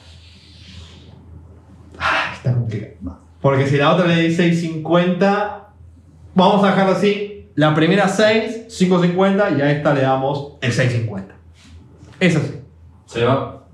Ah, 2.00 2.32
está 2.34 2.54
complicado. 2.54 3.20
Porque 3.42 3.68
si 3.68 3.78
la 3.78 3.94
otra 3.94 4.08
le 4.08 4.22
di 4.22 4.36
6.50, 4.36 5.64
vamos 6.36 6.64
a 6.64 6.68
dejarla 6.68 6.94
así. 6.94 7.50
La 7.56 7.76
primera 7.76 8.08
6, 8.08 8.68
5.50 8.70 9.58
y 9.58 9.62
a 9.62 9.72
esta 9.72 9.94
le 9.94 10.02
damos 10.02 10.54
el 10.62 10.72
6.50. 10.72 11.26
Es 12.20 12.36
así. 12.36 12.62
Se 13.06 13.26
va. 13.26 13.66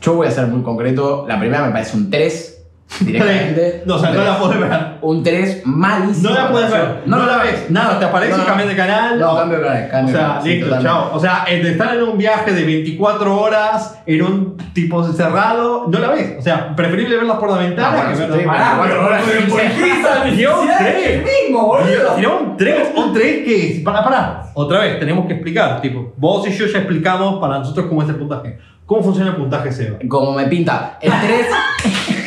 Yo 0.00 0.14
voy 0.14 0.26
a 0.26 0.30
ser 0.30 0.46
muy 0.48 0.62
concreto. 0.62 1.26
La 1.26 1.38
primera 1.38 1.64
me 1.66 1.72
parece 1.72 1.96
un 1.96 2.10
3. 2.10 2.55
Directamente. 3.00 3.82
No, 3.86 3.96
o 3.96 3.98
sea, 3.98 4.10
no 4.10 4.18
la 4.24 4.36
3. 4.36 4.36
puedes 4.40 4.60
ver. 4.60 4.80
Un 5.02 5.22
3 5.22 5.62
malísimo. 5.66 6.30
No 6.30 6.34
la 6.34 6.50
puedes 6.50 6.70
ver. 6.70 7.02
No, 7.06 7.26
la 7.26 7.36
ves. 7.38 7.70
Nada, 7.70 7.98
te 7.98 8.04
aparece 8.04 8.32
No, 8.36 8.44
no. 8.56 8.66
de 8.66 8.76
canal. 8.76 9.18
No, 9.18 9.36
cambio 9.36 9.58
de 9.58 9.64
canal. 9.64 9.86
O 9.86 9.90
Cambio 9.90 10.14
sea, 10.16 10.26
canal, 10.26 10.44
listo, 10.44 10.82
chao. 10.82 11.10
O 11.12 11.20
sea, 11.20 11.44
el 11.48 11.62
de 11.62 11.70
estar 11.72 11.94
en 11.96 12.02
un 12.02 12.18
viaje 12.18 12.52
de 12.52 12.64
24 12.64 13.38
horas 13.40 14.00
en 14.06 14.22
un 14.22 14.56
tipo 14.72 15.04
cerrado, 15.12 15.86
no 15.88 15.98
la 15.98 16.08
ves. 16.08 16.36
O 16.38 16.42
sea, 16.42 16.74
preferible 16.74 17.16
verla 17.16 17.38
por 17.38 17.50
la 17.50 17.58
ventana 17.58 17.96
bueno, 17.96 18.08
que 18.10 18.14
sí, 18.16 18.20
verla 18.22 18.36
sí, 18.38 18.42
pará, 18.46 18.80
pero- 18.82 19.06
horas 19.06 19.22
pero 19.26 19.48
¿por 19.48 19.60
quince. 19.60 19.76
qué 19.76 19.90
esa 20.00 20.22
Tiró 20.24 20.60
un 20.60 20.66
necesidad 20.66 20.78
tres. 20.92 21.08
del 21.08 21.22
mismo, 21.22 21.66
boludo? 21.66 22.14
Tiró 22.16 22.38
un 22.40 22.56
3, 22.56 22.88
un 22.96 23.12
3 23.12 23.44
que. 23.44 23.82
Para, 23.84 24.02
para. 24.04 24.42
Otra 24.54 24.80
vez, 24.80 24.98
tenemos 24.98 25.26
que 25.26 25.34
explicar. 25.34 25.80
Tipo, 25.80 26.12
vos 26.16 26.46
y 26.48 26.52
yo 26.52 26.66
ya 26.66 26.78
explicamos 26.78 27.40
para 27.40 27.58
nosotros 27.58 27.86
cómo 27.86 28.02
es 28.02 28.08
el 28.08 28.16
puntaje. 28.16 28.58
¿Cómo 28.86 29.02
funciona 29.02 29.30
el 29.30 29.36
puntaje, 29.36 29.70
Seba? 29.72 29.98
Como 30.08 30.32
me 30.32 30.46
pinta. 30.46 30.98
El 31.00 31.12
3. 31.12 31.46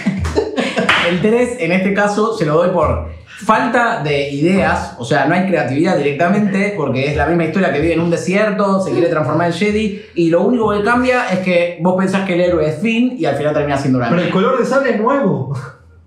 el 1.10 1.22
3, 1.22 1.58
en 1.60 1.72
este 1.72 1.94
caso, 1.94 2.38
se 2.38 2.46
lo 2.46 2.56
doy 2.56 2.70
por 2.70 3.10
falta 3.46 4.04
de 4.04 4.30
ideas. 4.32 4.96
O 5.00 5.06
sea, 5.06 5.26
no 5.26 5.34
hay 5.34 5.48
creatividad 5.48 5.98
directamente, 5.98 6.74
porque 6.76 7.08
es 7.08 7.16
la 7.18 7.26
misma 7.26 7.46
historia 7.46 7.72
que 7.72 7.80
vive 7.80 7.94
en 7.94 8.02
un 8.02 8.10
desierto, 8.10 8.82
se 8.82 8.92
quiere 8.92 9.08
transformar 9.08 9.48
en 9.48 9.54
Jedi, 9.54 10.02
y 10.16 10.30
lo 10.30 10.42
único 10.42 10.72
que 10.72 10.84
cambia 10.84 11.30
es 11.30 11.40
que 11.40 11.78
vos 11.82 11.96
pensás 11.98 12.26
que 12.28 12.34
el 12.36 12.42
héroe 12.42 12.68
es 12.68 12.80
Finn 12.80 13.16
y 13.18 13.26
al 13.26 13.36
final 13.36 13.54
termina 13.54 13.78
siendo 13.78 14.00
una 14.00 14.10
Pero 14.10 14.22
el 14.22 14.30
color 14.30 14.60
de 14.60 14.66
sable 14.66 14.92
es 14.92 15.00
nuevo. 15.00 15.58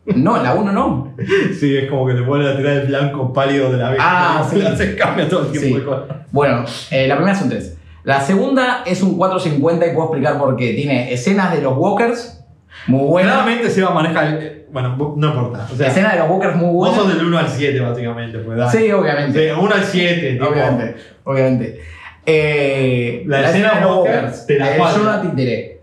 No, 0.04 0.36
en 0.36 0.42
la 0.42 0.54
1 0.54 0.72
no. 0.72 1.14
Sí, 1.60 1.76
es 1.76 1.88
como 1.88 2.06
que 2.06 2.14
te 2.14 2.20
vuelven 2.20 2.48
a 2.52 2.56
tirar 2.56 2.72
el 2.78 2.86
blanco 2.88 3.32
pálido 3.32 3.70
de 3.70 3.78
la 3.78 3.90
vez. 3.90 3.98
Ah, 4.02 4.44
sí. 4.50 4.60
Se 4.76 4.96
cambia 4.96 5.28
todo 5.28 5.46
el 5.46 5.52
tiempo 5.52 5.68
Sí. 5.68 5.74
de 5.74 5.84
color. 5.84 6.08
Bueno, 6.32 6.64
eh, 6.90 7.06
la 7.06 7.14
primera 7.16 7.36
es 7.36 7.42
un 7.42 7.48
3. 7.50 7.76
La 8.04 8.20
segunda 8.20 8.82
es 8.84 9.00
un 9.00 9.16
4.50 9.16 9.54
y 9.90 9.94
puedo 9.94 10.08
explicar 10.08 10.38
por 10.38 10.56
qué. 10.56 10.74
Tiene 10.74 11.12
escenas 11.12 11.54
de 11.54 11.62
los 11.62 11.76
Walkers 11.78 12.41
muy 12.86 13.06
buenas. 13.06 13.32
Claramente 13.34 13.70
se 13.70 13.82
va 13.82 13.90
a 13.90 13.94
manejar. 13.94 14.38
eh, 14.40 14.66
Bueno, 14.72 15.14
no 15.16 15.28
importa. 15.28 15.68
O 15.72 15.76
sea, 15.76 15.88
escenas 15.88 16.12
de 16.14 16.18
los 16.20 16.30
Walkers 16.30 16.56
muy 16.56 16.66
vos 16.72 16.74
buenas. 16.88 16.96
sos 16.96 17.08
del 17.16 17.26
1 17.26 17.38
al 17.38 17.48
7, 17.48 17.80
básicamente. 17.80 18.38
Pues, 18.38 18.56
dale. 18.58 18.70
Sí, 18.78 18.90
obviamente. 18.92 19.38
De 19.38 19.54
1 19.54 19.74
al 19.74 19.84
7, 19.84 20.30
tipo. 20.32 20.46
Obviamente, 20.46 20.96
obviamente. 21.24 21.80
Eh, 22.24 23.22
La 23.26 23.48
escena 23.48 23.74
de 23.74 23.80
los 23.82 23.96
Walker, 23.98 24.14
Walkers, 24.14 24.46
te 24.46 24.58
la 24.58 24.64
la 24.66 24.70
de 24.72 24.78
cuadro. 24.78 25.02
Yoda 25.02 25.22
Títere. 25.22 25.80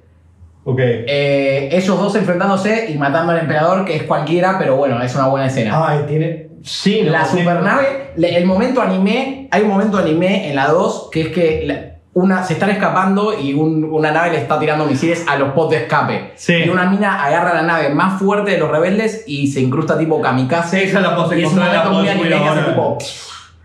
Ok. 0.63 0.79
Eh, 0.79 1.69
ellos 1.71 1.99
dos 1.99 2.15
enfrentándose 2.15 2.89
y 2.91 2.97
matando 2.97 3.31
al 3.31 3.39
emperador, 3.39 3.85
que 3.85 3.95
es 3.95 4.03
cualquiera, 4.03 4.57
pero 4.59 4.75
bueno, 4.75 5.01
es 5.01 5.13
una 5.15 5.27
buena 5.27 5.47
escena. 5.47 5.87
Ay, 5.87 5.99
tiene. 6.07 6.47
Sí, 6.63 7.01
no, 7.05 7.11
la 7.11 7.25
supernave, 7.25 8.11
le- 8.17 8.35
el 8.37 8.45
momento 8.45 8.81
anime, 8.81 9.47
hay 9.51 9.61
un 9.61 9.69
momento 9.69 9.97
anime 9.97 10.49
en 10.49 10.55
la 10.55 10.67
2 10.67 11.09
que 11.11 11.21
es 11.21 11.27
que 11.29 11.63
la- 11.65 11.88
una, 12.13 12.43
se 12.43 12.53
están 12.53 12.71
escapando 12.71 13.37
y 13.39 13.53
un- 13.53 13.83
una 13.85 14.11
nave 14.11 14.31
le 14.31 14.37
está 14.37 14.59
tirando 14.59 14.85
misiles 14.85 15.25
a 15.27 15.35
los 15.37 15.51
pods 15.53 15.69
de 15.71 15.77
escape. 15.83 16.33
Sí. 16.35 16.53
Y 16.65 16.69
una 16.69 16.85
mina 16.89 17.23
agarra 17.23 17.53
la 17.53 17.61
nave 17.61 17.89
más 17.89 18.19
fuerte 18.19 18.51
de 18.51 18.57
los 18.57 18.69
rebeldes 18.69 19.23
y 19.27 19.47
se 19.47 19.61
incrusta 19.61 19.97
tipo 19.97 20.19
kamikaze. 20.21 20.83
Esa 20.83 21.01
la 21.01 21.15
puedo 21.15 21.33
y 21.37 21.43
es 21.43 21.51
un 21.51 21.59
momento 21.59 21.91
muy 21.91 22.07
anime 22.09 22.29
que 22.29 22.35
hace 22.35 22.61
tipo. 22.63 22.97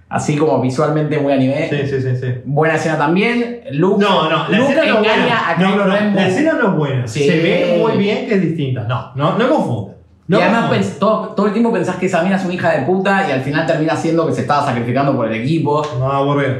Así 0.06 0.36
como 0.36 0.60
visualmente 0.60 1.18
muy 1.18 1.32
anime. 1.32 1.68
Sí, 1.68 1.88
sí, 1.88 2.00
sí, 2.02 2.16
sí. 2.16 2.26
Buena 2.44 2.74
escena 2.76 2.96
también. 2.98 3.62
Luke, 3.72 4.04
No, 4.04 4.28
no, 4.30 4.48
la 4.48 4.58
Luke 4.58 4.72
escena 4.72 4.84
no 4.84 5.00
es 5.00 5.06
engaña 5.06 5.22
buena. 5.22 5.48
a 5.48 5.56
No, 5.56 5.70
Kylo 5.72 5.84
no, 5.86 5.94
Ren. 5.96 6.14
la 6.14 6.28
escena 6.28 6.52
no 6.52 6.68
es 6.68 6.74
buena. 6.76 7.08
Sí. 7.08 7.26
Se 7.26 7.40
ve 7.40 7.78
muy 7.82 7.96
bien 7.96 8.28
que 8.28 8.34
es 8.34 8.40
distinta. 8.42 8.82
No, 8.84 9.10
no, 9.16 9.36
no 9.38 9.48
confundan. 9.48 9.94
No 10.28 10.38
y 10.38 10.42
además 10.42 10.70
todo, 11.00 11.28
todo 11.30 11.46
el 11.48 11.52
tiempo 11.52 11.72
pensás 11.72 11.96
que 11.96 12.06
esa 12.06 12.22
mina 12.22 12.36
es 12.36 12.44
una 12.44 12.54
hija 12.54 12.70
de 12.72 12.82
puta 12.86 13.26
y 13.28 13.32
al 13.32 13.40
final 13.40 13.66
termina 13.66 13.96
siendo 13.96 14.26
que 14.26 14.32
se 14.32 14.42
estaba 14.42 14.64
sacrificando 14.64 15.16
por 15.16 15.26
el 15.32 15.40
equipo. 15.42 15.82
No, 15.98 16.10
aburrido. 16.12 16.54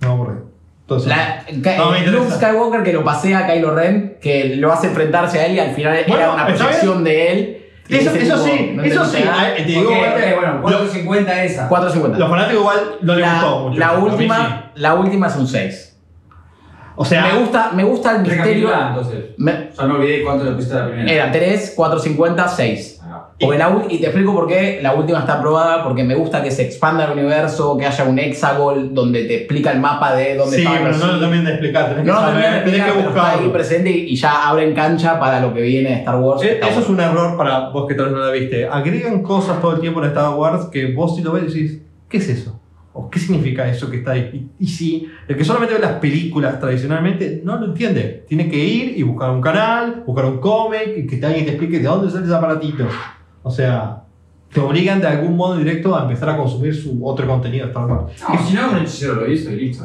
No, 0.00 0.10
aburrido. 0.12 0.45
Entonces, 0.88 1.08
La- 1.08 1.44
No 1.78 1.90
Luke. 2.12 2.30
Skywalker 2.30 2.82
que 2.84 2.92
lo 2.92 3.02
pasea 3.02 3.40
a 3.40 3.46
Kylo 3.48 3.74
Ren, 3.74 4.18
que 4.20 4.54
lo 4.56 4.72
hace 4.72 4.86
enfrentarse 4.86 5.40
a 5.40 5.46
él 5.46 5.54
y 5.56 5.58
al 5.58 5.74
final 5.74 5.98
Bueno, 6.06 6.22
era 6.22 6.32
una 6.32 6.46
proyección 6.46 7.02
de 7.02 7.32
él. 7.32 7.62
Eso, 7.88 8.10
eso 8.10 8.18
tipo, 8.18 8.36
sí, 8.56 8.70
no 8.74 8.82
eso 8.84 9.04
sí. 9.04 9.22
nada. 9.24 9.54
Te 9.56 9.64
digo, 9.64 9.82
ok, 9.90 9.96
bueno, 10.36 10.54
lo- 10.54 10.62
450 10.62 11.44
esa. 11.44 11.68
4.50. 11.68 12.18
los 12.18 12.28
fanáticos 12.30 12.60
igual 12.60 12.78
no 13.00 13.14
les 13.16 13.30
gustó 13.32 13.50
La, 13.50 13.62
mucho. 13.62 13.78
la 13.80 13.92
última, 13.98 14.70
la 14.76 14.94
última 14.94 15.26
es 15.26 15.36
un 15.36 15.46
6. 15.48 15.74
sí. 15.74 15.96
O 16.98 17.04
sea, 17.04 17.22
me, 17.26 17.38
gusta, 17.40 17.70
me 17.74 17.84
gusta 17.84 18.16
el 18.16 18.22
misterio. 18.22 18.70
Entonces. 18.88 19.24
Me- 19.36 19.70
Ya 19.76 19.84
me 19.84 19.94
olvidé 19.94 20.22
cuánto 20.22 20.44
le 20.44 20.52
pusiste 20.52 20.74
a 20.76 20.80
la 20.80 20.86
primera. 20.86 21.12
era 21.12 21.32
3, 21.32 21.74
4.50, 21.76 22.48
6. 22.48 22.95
Porque 23.38 23.58
la 23.58 23.86
y 23.90 23.98
te 23.98 24.06
explico 24.06 24.32
por 24.32 24.48
qué 24.48 24.80
la 24.82 24.94
última 24.94 25.18
está 25.18 25.34
aprobada, 25.34 25.84
porque 25.84 26.02
me 26.02 26.14
gusta 26.14 26.42
que 26.42 26.50
se 26.50 26.62
expanda 26.62 27.04
el 27.04 27.18
universo, 27.18 27.76
que 27.76 27.84
haya 27.84 28.04
un 28.04 28.18
hexagol 28.18 28.94
donde 28.94 29.24
te 29.24 29.36
explica 29.36 29.72
el 29.72 29.80
mapa 29.80 30.16
de 30.16 30.36
dónde 30.36 30.56
sí, 30.56 30.62
estaba 30.62 30.86
pero 30.86 30.96
no 30.96 31.06
lo 31.12 31.20
terminen 31.20 31.44
de 31.44 31.50
explicar. 31.50 31.90
Tenés 31.90 32.06
No 32.06 32.14
que 32.14 32.24
terminan 32.24 32.50
saber, 32.50 32.64
tenés 32.64 32.80
explicar, 32.80 32.86
que 32.86 32.98
pero 32.98 33.08
está 33.10 33.38
ahí 33.38 33.48
presente 33.50 33.90
y 33.90 34.16
y 34.16 34.16
ya 34.16 34.48
abren 34.48 34.74
cancha 34.74 35.20
para 35.20 35.40
lo 35.40 35.52
que 35.52 35.60
viene 35.60 35.90
de 35.90 35.96
Star 35.96 36.16
Wars. 36.16 36.42
Eh, 36.42 36.52
Está 36.52 36.68
Eso 36.68 36.80
es 36.80 36.88
un 36.88 36.98
error 36.98 37.36
para 37.36 37.68
vos 37.68 37.86
que 37.86 37.94
tal 37.94 38.06
vez 38.06 38.14
no 38.14 38.20
la 38.20 38.30
viste. 38.30 38.66
Agregan 38.66 39.22
cosas 39.22 39.60
todo 39.60 39.74
el 39.74 39.80
tiempo 39.80 40.00
en 40.00 40.08
Star 40.08 40.34
Wars 40.34 40.66
que 40.72 40.94
vos 40.94 41.14
si 41.14 41.22
lo 41.22 41.32
ves 41.32 41.52
decís, 41.52 41.82
¿qué 42.08 42.16
es 42.16 42.28
eso? 42.30 42.58
¿O 42.94 43.10
qué 43.10 43.18
significa 43.18 43.68
eso 43.68 43.90
que 43.90 43.98
está 43.98 44.12
ahí? 44.12 44.48
Y, 44.58 44.64
y 44.64 44.68
si 44.68 45.10
el 45.28 45.36
que 45.36 45.44
solamente 45.44 45.74
ve 45.74 45.80
las 45.80 45.98
películas 45.98 46.58
tradicionalmente 46.58 47.42
no 47.44 47.58
lo 47.58 47.66
entiende, 47.66 48.24
tiene 48.26 48.48
que 48.48 48.56
ir 48.56 48.98
y 48.98 49.02
buscar 49.02 49.30
un 49.30 49.42
canal, 49.42 50.02
buscar 50.06 50.24
un 50.24 50.38
cómic 50.38 50.96
y 50.96 51.06
que 51.06 51.26
alguien 51.26 51.44
te 51.44 51.50
explique 51.50 51.78
de 51.80 51.84
dónde 51.84 52.10
sale 52.10 52.24
ese 52.24 52.34
aparatito. 52.34 52.86
O 53.46 53.50
sea, 53.50 54.02
te 54.52 54.58
obligan 54.58 55.00
de 55.00 55.06
algún 55.06 55.36
modo 55.36 55.56
directo 55.56 55.96
a 55.96 56.02
empezar 56.02 56.30
a 56.30 56.36
consumir 56.36 56.74
su 56.74 56.98
otro 57.06 57.28
contenido 57.28 57.66
Star 57.68 57.86
Wars. 57.86 58.12
No, 58.28 58.46
si 58.46 58.54
no, 58.54 58.70
un 58.72 58.78
hechicero 58.78 59.14
lo 59.14 59.30
hizo 59.30 59.52
y 59.52 59.56
listo. 59.56 59.84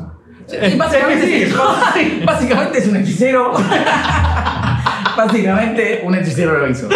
Y 0.52 0.76
básicamente, 0.76 1.44
es, 1.44 1.50
sí, 1.94 2.22
básicamente 2.26 2.80
es 2.80 2.88
un 2.88 2.96
hechicero. 2.96 3.54
básicamente 5.18 6.02
un 6.04 6.16
hechicero 6.16 6.58
lo 6.58 6.68
hizo. 6.70 6.90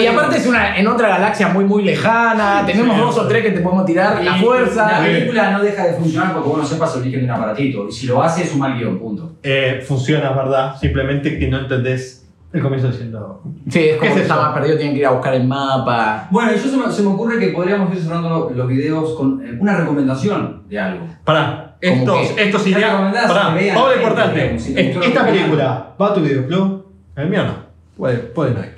Y 0.00 0.06
aparte 0.06 0.38
es 0.38 0.46
una 0.46 0.76
en 0.78 0.86
otra 0.86 1.08
galaxia 1.08 1.48
muy 1.48 1.64
muy 1.64 1.84
lejana. 1.84 2.62
Tenemos 2.66 2.96
Sí. 2.96 3.02
dos 3.02 3.18
o 3.18 3.28
tres 3.28 3.42
que 3.44 3.50
te 3.50 3.60
podemos 3.60 3.84
tirar. 3.84 4.24
La 4.24 4.36
fuerza. 4.36 4.90
La 4.92 5.00
película 5.00 5.50
no 5.50 5.62
deja 5.62 5.86
de 5.86 5.92
funcionar 5.94 6.32
porque 6.32 6.48
vos 6.48 6.58
no 6.58 6.64
sepas 6.64 6.94
el 6.94 7.02
origen 7.02 7.20
de 7.20 7.24
un 7.26 7.30
aparatito. 7.32 7.86
Y 7.88 7.92
si 7.92 8.06
lo 8.06 8.22
hace 8.22 8.44
es 8.44 8.52
un 8.54 8.60
mal 8.60 8.78
guion, 8.78 8.98
punto. 8.98 9.32
Eh, 9.42 9.84
funciona, 9.86 10.30
¿verdad? 10.32 10.76
Simplemente 10.80 11.38
que 11.38 11.48
no 11.48 11.58
entendés 11.58 12.25
el 12.56 12.62
comienzo 12.62 12.88
diciendo. 12.88 13.42
Sí, 13.68 13.80
es 13.80 13.94
¿Qué 13.94 13.98
como 13.98 14.14
que 14.14 14.22
está 14.22 14.36
más 14.36 14.54
perdido, 14.54 14.76
tienen 14.76 14.94
que 14.94 15.00
ir 15.00 15.06
a 15.06 15.10
buscar 15.10 15.34
el 15.34 15.46
mapa. 15.46 16.28
Bueno, 16.30 16.52
yo 16.52 16.58
se 16.58 16.76
me, 16.76 16.90
se 16.90 17.02
me 17.02 17.08
ocurre 17.08 17.38
que 17.38 17.48
podríamos 17.48 17.92
ir 17.94 18.00
cerrando 18.02 18.50
los 18.54 18.68
videos 18.68 19.14
con 19.14 19.44
eh, 19.44 19.56
una 19.60 19.76
recomendación 19.76 20.62
de 20.68 20.78
algo. 20.80 21.06
Pará, 21.24 21.76
¿Cómo 21.82 21.94
estos, 22.20 22.38
estos 22.38 22.62
¿Qué 22.62 22.70
ideas. 22.70 23.26
Pará, 23.28 23.54
Que 23.54 23.64
vean, 23.64 23.76
todo 23.76 23.88
lo 23.88 23.92
que 23.94 24.02
importante. 24.02 24.58
si 24.58 24.78
es- 24.78 24.96
esta 24.96 25.26
película, 25.26 25.94
¿va 26.00 26.06
a 26.08 26.14
tu 26.14 26.20
videoclub? 26.20 26.86
El 27.16 27.28
mío 27.30 27.44
no. 27.44 27.52
Puede, 27.96 28.18
puede 28.18 28.54
no 28.54 28.60
ir. 28.60 28.74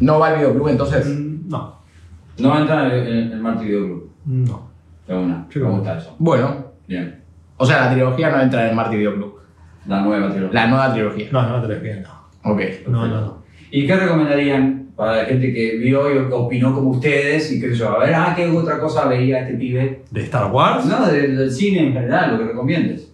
No 0.00 0.18
va 0.18 0.28
al 0.28 0.36
videoclub 0.38 0.68
entonces. 0.68 1.06
Mm, 1.06 1.48
No, 1.48 1.76
No 2.38 2.48
va 2.48 2.56
a 2.56 2.60
entrar 2.60 2.86
en 2.92 3.06
el, 3.06 3.32
el 3.32 3.40
Marty 3.40 3.64
Video 3.66 3.84
Club. 3.84 4.10
no. 4.26 4.70
De 5.06 5.14
una. 5.16 5.46
Sí, 5.50 5.58
Me 5.58 5.68
gusta 5.68 5.98
eso. 5.98 6.14
Bueno, 6.18 6.66
Bien. 6.86 7.20
o 7.56 7.66
sea, 7.66 7.80
la 7.86 7.90
trilogía 7.90 8.30
no 8.30 8.40
entra 8.40 8.62
en 8.64 8.70
el 8.70 8.76
Marty 8.76 8.96
Videoclub. 8.96 9.40
La 9.86 10.00
nueva 10.02 10.30
trilogía. 10.30 10.60
La 10.62 10.66
nueva 10.68 10.92
trilogía. 10.92 11.28
No, 11.32 11.42
no 11.48 11.60
te 11.60 11.68
lo 11.68 12.00
no. 12.02 12.21
Ok. 12.44 12.60
No, 12.88 13.06
no, 13.06 13.20
no. 13.20 13.42
¿Y 13.70 13.86
qué 13.86 13.96
recomendarían 13.96 14.88
para 14.96 15.16
la 15.16 15.24
gente 15.24 15.52
que 15.52 15.76
vio 15.78 16.12
y 16.12 16.18
opinó 16.30 16.74
como 16.74 16.90
ustedes 16.90 17.50
y 17.52 17.60
qué 17.60 17.70
sé 17.70 17.76
yo? 17.76 17.90
A 17.90 18.04
ver, 18.04 18.14
ah, 18.14 18.34
¿qué 18.36 18.46
otra 18.46 18.78
cosa 18.78 19.06
veía 19.08 19.40
este 19.40 19.54
pibe? 19.54 20.02
¿De 20.10 20.22
Star 20.22 20.52
Wars? 20.52 20.84
No, 20.86 21.06
del, 21.06 21.36
del 21.36 21.50
cine 21.50 21.86
en 21.86 21.92
general, 21.92 22.32
lo 22.32 22.38
que 22.38 22.44
recomiendes. 22.52 23.11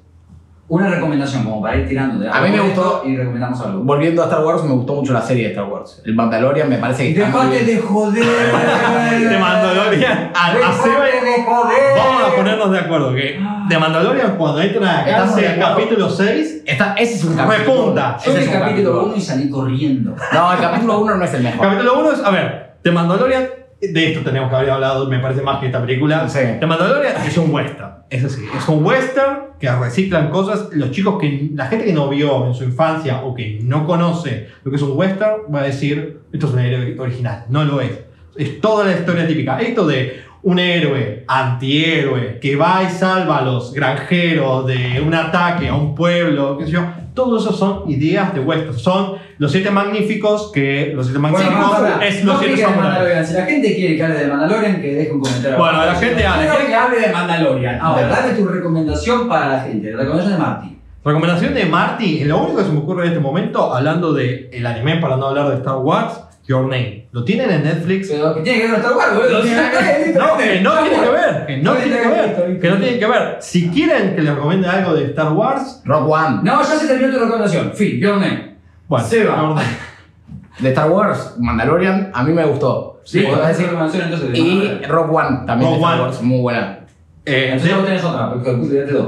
Una 0.70 0.88
recomendación, 0.90 1.44
como 1.44 1.62
para 1.62 1.76
ir 1.76 1.88
tirando 1.88 2.18
de 2.20 2.28
A 2.28 2.42
mí 2.42 2.50
me 2.50 2.57
algo 2.59 2.66
gustó- 2.66 3.02
y 3.07 3.16
recomendamos 3.16 3.59
algo. 3.62 3.81
Volviendo 3.85 4.20
a 4.22 4.26
Star 4.26 4.44
Wars, 4.44 4.62
me 4.64 4.72
gustó 4.72 4.96
mucho 4.96 5.14
la 5.14 5.22
serie 5.22 5.44
de 5.44 5.48
Star 5.50 5.64
Wars. 5.64 6.02
El 6.04 6.14
Mandalorian 6.14 6.68
me 6.68 6.76
parece 6.76 7.04
que 7.14 7.20
está 7.22 7.31
muy 7.31 7.46
¡Dejate 7.46 7.64
bien. 7.64 7.76
de 7.78 7.83
joder! 7.83 8.24
De 9.31 9.38
Mandalorian 9.38 10.31
a, 10.35 10.46
a 10.46 10.52
Seba- 10.52 11.04
¡Dejate 11.07 11.24
de 11.24 11.42
joder! 11.44 11.78
Vamos 11.96 12.22
a 12.22 12.37
ponernos 12.37 12.70
de 12.70 12.78
acuerdo 12.81 13.14
que 13.14 13.40
de 13.68 13.78
Mandalorian 13.78 14.37
cuando 14.37 14.61
entra 14.61 14.90
a 14.98 15.09
Estamos 15.09 15.37
de 15.37 15.42
cárcel 15.44 15.62
acuerdo. 15.62 15.74
capítulo 15.81 16.11
6, 16.11 16.62
Está- 16.66 16.94
ese 16.98 17.14
es 17.14 17.24
un 17.24 17.35
capítulo. 17.37 17.59
Repunta. 17.76 18.18
Yo 18.22 18.31
Ese 18.31 18.38
vi 18.40 18.44
es 18.44 18.50
el 18.52 18.57
un 18.62 18.68
capítulo 18.68 19.04
1 19.07 19.16
y 19.16 19.20
salí 19.22 19.50
corriendo. 19.50 20.14
No, 20.35 20.52
el 20.52 20.59
capítulo 20.61 20.98
1 21.00 21.14
no 21.16 21.24
es 21.24 21.33
el 21.35 21.42
mejor. 21.44 21.66
capítulo 21.66 21.98
1 22.00 22.12
es, 22.12 22.24
a 22.24 22.31
ver, 22.31 22.72
de 22.85 22.90
Mandalorian, 22.92 23.44
de 23.81 24.09
esto 24.09 24.25
tenemos 24.25 24.51
que 24.51 24.57
haber 24.57 24.71
hablado, 24.71 25.09
me 25.09 25.19
parece 25.21 25.43
más 25.43 25.61
que 25.61 25.67
esta 25.67 25.81
película. 25.81 26.29
Sí. 26.29 26.38
De 26.38 26.67
Mandalorian 26.67 27.14
es 27.27 27.37
un 27.38 27.53
western, 27.53 27.93
eso 28.11 28.29
sí, 28.29 28.45
es 28.57 28.69
un 28.69 28.85
western 28.85 29.49
que 29.59 29.71
reciclan 29.71 30.31
cosas. 30.31 30.69
Los 30.73 30.91
chicos 30.91 31.19
que, 31.21 31.51
la 31.55 31.67
gente 31.67 31.85
que 31.85 31.93
no 31.93 32.09
vio 32.09 32.47
en 32.47 32.55
su 32.55 32.64
infancia 32.64 33.23
o 33.23 33.35
que 33.35 33.61
no 33.62 33.87
conoce 33.87 34.49
lo 34.64 34.71
que 34.71 34.77
es 34.77 34.83
un 34.83 34.97
western 34.97 35.43
va 35.55 35.61
a 35.61 35.64
decir, 35.64 36.21
esto 36.33 36.47
es 36.49 36.53
un 36.53 36.59
héroe 36.59 36.99
original, 36.99 37.45
no 37.49 37.64
lo 37.64 37.81
es. 37.81 37.93
Es 38.37 38.61
toda 38.61 38.85
la 38.85 38.93
historia 38.93 39.27
típica. 39.27 39.61
Esto 39.61 39.87
de 39.87 40.23
un 40.42 40.59
héroe, 40.59 41.24
antihéroe, 41.27 42.38
que 42.40 42.57
va 42.57 42.83
y 42.85 42.90
salva 42.90 43.38
a 43.38 43.42
los 43.42 43.72
granjeros 43.72 44.66
de 44.66 45.03
un 45.05 45.12
ataque 45.14 45.68
a 45.68 45.74
un 45.74 45.94
pueblo, 45.94 46.57
qué 46.59 46.66
sé 46.66 46.72
yo. 46.72 46.83
Todo 47.14 47.38
eso 47.38 47.53
son 47.53 47.90
ideas 47.90 48.33
de 48.33 48.40
western. 48.40 48.79
Son 48.79 49.14
los 49.38 49.51
siete 49.51 49.70
magníficos 49.70 50.53
que 50.53 50.92
los 50.94 51.07
siete 51.07 51.18
magníficos 51.18 51.53
ahora, 51.57 51.98
es 52.07 52.22
no 52.24 52.33
los 52.35 52.40
siete 52.40 52.55
piques 52.55 52.68
de 52.68 52.72
samuráis. 52.74 52.94
Mandalorian. 52.94 53.27
Si 53.27 53.35
la 53.35 53.44
gente 53.46 53.74
quiere 53.74 53.96
que 53.96 54.05
hable 54.05 54.14
de 54.18 54.27
Mandalorian, 54.29 54.81
que 54.81 54.94
deje 54.94 55.12
un 55.12 55.20
comentario. 55.20 55.59
Bueno, 55.59 55.79
abajo. 55.81 55.92
la 55.92 55.98
gente 56.09 56.27
hable. 56.27 56.48
Quiero 56.48 56.66
que 56.66 56.74
hable 56.74 57.01
de 57.01 57.12
Mandalorian. 57.12 57.81
Ahora, 57.81 58.03
De- 58.03 58.09
dame 58.09 58.33
tu 58.35 58.46
recomendación 58.46 59.29
para 59.29 59.48
la 59.48 59.61
gente. 59.62 59.90
La 59.90 59.98
recomendación 59.98 60.33
de 60.33 60.38
Marty. 60.46 60.79
Recomendación 61.05 61.55
de 61.55 61.64
Marty, 61.64 62.24
lo 62.24 62.38
único 62.38 62.59
que 62.59 62.64
se 62.64 62.70
me 62.72 62.79
ocurre 62.79 63.03
en 63.05 63.09
este 63.09 63.20
momento, 63.20 63.74
hablando 63.74 64.12
del 64.12 64.48
el 64.53 64.66
anime 64.66 64.96
para 64.98 65.16
no 65.16 65.27
hablar 65.29 65.48
de 65.48 65.57
Star 65.57 65.79
Wars, 65.79 66.20
Your 66.48 66.62
Name. 66.62 67.08
¿Lo 67.12 67.24
tienen 67.24 67.50
en 67.50 67.62
Netflix? 67.64 68.08
Pero 68.11 68.34
que 68.34 68.40
tiene 68.40 68.61
que 68.62 68.64
ver 68.68 68.80
con 68.80 68.80
Star 68.80 68.96
Wars, 68.96 69.14
boludo. 69.14 69.38
No 69.38 69.42
que 69.44 69.50
ver. 69.50 70.16
No, 70.16 70.37
que 70.38 70.61
no 70.61 70.72
tiene 70.82 71.00
que 71.04 71.11
ver, 71.11 71.46
que 71.46 71.56
no 71.58 71.72
tiene 71.74 71.98
que 72.00 72.08
ver, 72.08 72.61
que 72.61 72.68
no 72.70 72.76
tiene 72.78 72.98
que 72.98 73.06
ver. 73.06 73.37
Si 73.40 73.68
quieren 73.68 74.16
que 74.16 74.22
les 74.22 74.34
recomiende 74.34 74.66
algo 74.68 74.94
de 74.94 75.04
Star 75.04 75.32
Wars, 75.32 75.82
Rock 75.84 76.08
One. 76.11 76.38
No, 76.42 76.61
ya 76.62 76.64
se 76.64 76.87
terminó 76.88 77.12
tu 77.12 77.18
recomendación. 77.20 77.72
Fin, 77.74 78.00
your 78.00 78.16
name. 78.16 78.56
bueno, 78.88 79.06
Seba. 79.06 79.37
Your 79.37 79.48
Name. 79.54 79.62
De 80.58 80.70
Star 80.70 80.90
Wars, 80.90 81.37
Mandalorian, 81.38 82.11
a 82.12 82.24
mí 82.24 82.32
me 82.32 82.44
gustó. 82.44 83.00
Sí, 83.04 83.20
Puedo 83.20 83.38
¿cuál 83.38 83.50
es 83.52 83.56
tu 83.58 83.62
decir. 83.62 84.02
entonces? 84.02 84.30
Y? 84.38 84.82
Rock 84.88 85.12
One, 85.14 85.38
también 85.46 85.70
de 85.70 85.76
Star 85.76 85.92
One. 85.94 86.02
Wars, 86.02 86.22
muy 86.22 86.40
buena. 86.40 86.78
Eh, 87.24 87.44
Entonces 87.52 87.68
de- 87.68 87.74
vos 87.76 87.84
tenés 87.87 88.04
otra, 88.04 88.30
porque 88.32 88.50
ya 88.74 88.84
te 88.87 88.92
doy. 88.92 89.06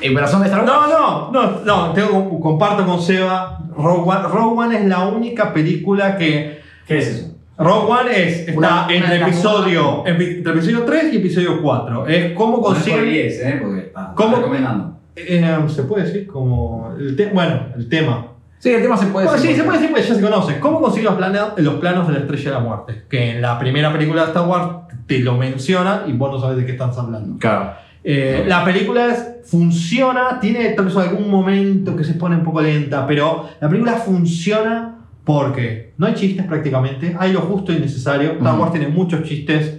Eh, 0.00 0.12
¿Pero 0.14 0.28
son 0.28 0.42
de 0.42 0.46
Star 0.46 0.62
Wars? 0.64 0.72
no, 0.72 1.30
no, 1.32 1.32
no, 1.32 1.60
no, 1.64 1.92
tengo, 1.92 2.38
comparto 2.40 2.86
con 2.86 3.02
Seba. 3.02 3.58
Rogue 3.76 4.02
One, 4.10 4.22
Rogue 4.28 4.58
One 4.60 4.76
es 4.78 4.84
la 4.84 5.00
única 5.08 5.52
película 5.52 6.16
que. 6.16 6.61
¿Qué 6.86 6.98
es 6.98 7.06
eso? 7.08 7.28
Rogue 7.58 7.92
One 7.92 8.10
es, 8.28 8.38
está 8.48 8.58
Una- 8.58 8.86
entre, 8.90 9.20
episodio, 9.20 10.04
epi- 10.04 10.36
entre 10.38 10.52
episodio 10.52 10.82
3 10.84 11.12
y 11.12 11.16
episodio 11.18 11.62
4. 11.62 12.06
Es 12.06 12.32
cómo 12.32 12.60
consiguen. 12.60 13.08
es 13.08 13.40
¿eh? 13.40 13.58
Porque 13.62 13.92
ah, 13.94 14.12
¿Cómo? 14.16 14.36
recomendando. 14.36 14.98
Eh, 15.14 15.44
se 15.68 15.82
puede 15.82 16.04
decir 16.04 16.26
como. 16.26 16.94
El 16.98 17.14
te- 17.14 17.26
bueno, 17.26 17.66
el 17.76 17.88
tema. 17.88 18.26
Sí, 18.58 18.70
el 18.70 18.80
tema 18.82 18.96
se 18.96 19.06
puede 19.06 19.26
Bueno, 19.26 19.40
sí, 19.40 19.48
decir. 19.48 19.60
se 19.62 19.64
puede 19.66 19.78
decir 19.78 19.90
porque 19.94 20.08
ya 20.08 20.14
se 20.14 20.20
conoce. 20.22 20.58
¿Cómo 20.60 20.80
consigue 20.80 21.04
los, 21.04 21.14
planos, 21.16 21.52
los 21.56 21.74
planos 21.74 22.06
de 22.06 22.14
la 22.14 22.18
estrella 22.20 22.44
de 22.44 22.50
la 22.50 22.60
muerte? 22.60 23.02
Que 23.10 23.30
en 23.32 23.42
la 23.42 23.58
primera 23.58 23.92
película 23.92 24.22
de 24.22 24.28
Star 24.28 24.48
Wars 24.48 24.68
te 25.06 25.18
lo 25.18 25.36
menciona 25.36 26.04
y 26.06 26.12
vos 26.12 26.30
no 26.32 26.40
sabes 26.40 26.56
de 26.56 26.64
qué 26.66 26.72
estás 26.72 26.96
hablando. 26.96 27.38
Claro. 27.38 27.72
Eh, 28.04 28.44
la 28.46 28.64
película 28.64 29.08
es- 29.12 29.28
funciona, 29.44 30.38
tiene 30.40 30.70
tal 30.70 30.86
vez 30.86 30.96
algún 30.96 31.28
momento 31.30 31.94
que 31.96 32.04
se 32.04 32.14
pone 32.14 32.36
un 32.36 32.44
poco 32.44 32.62
lenta, 32.62 33.06
pero 33.06 33.48
la 33.60 33.68
película 33.68 33.92
funciona 33.94 34.91
porque 35.24 35.92
no 35.98 36.06
hay 36.06 36.14
chistes 36.14 36.44
prácticamente, 36.46 37.14
hay 37.18 37.32
lo 37.32 37.40
justo 37.42 37.72
y 37.72 37.78
necesario. 37.78 38.32
Star. 38.32 38.58
Wars 38.58 38.72
tiene 38.72 38.88
muchos 38.88 39.22
chistes 39.22 39.78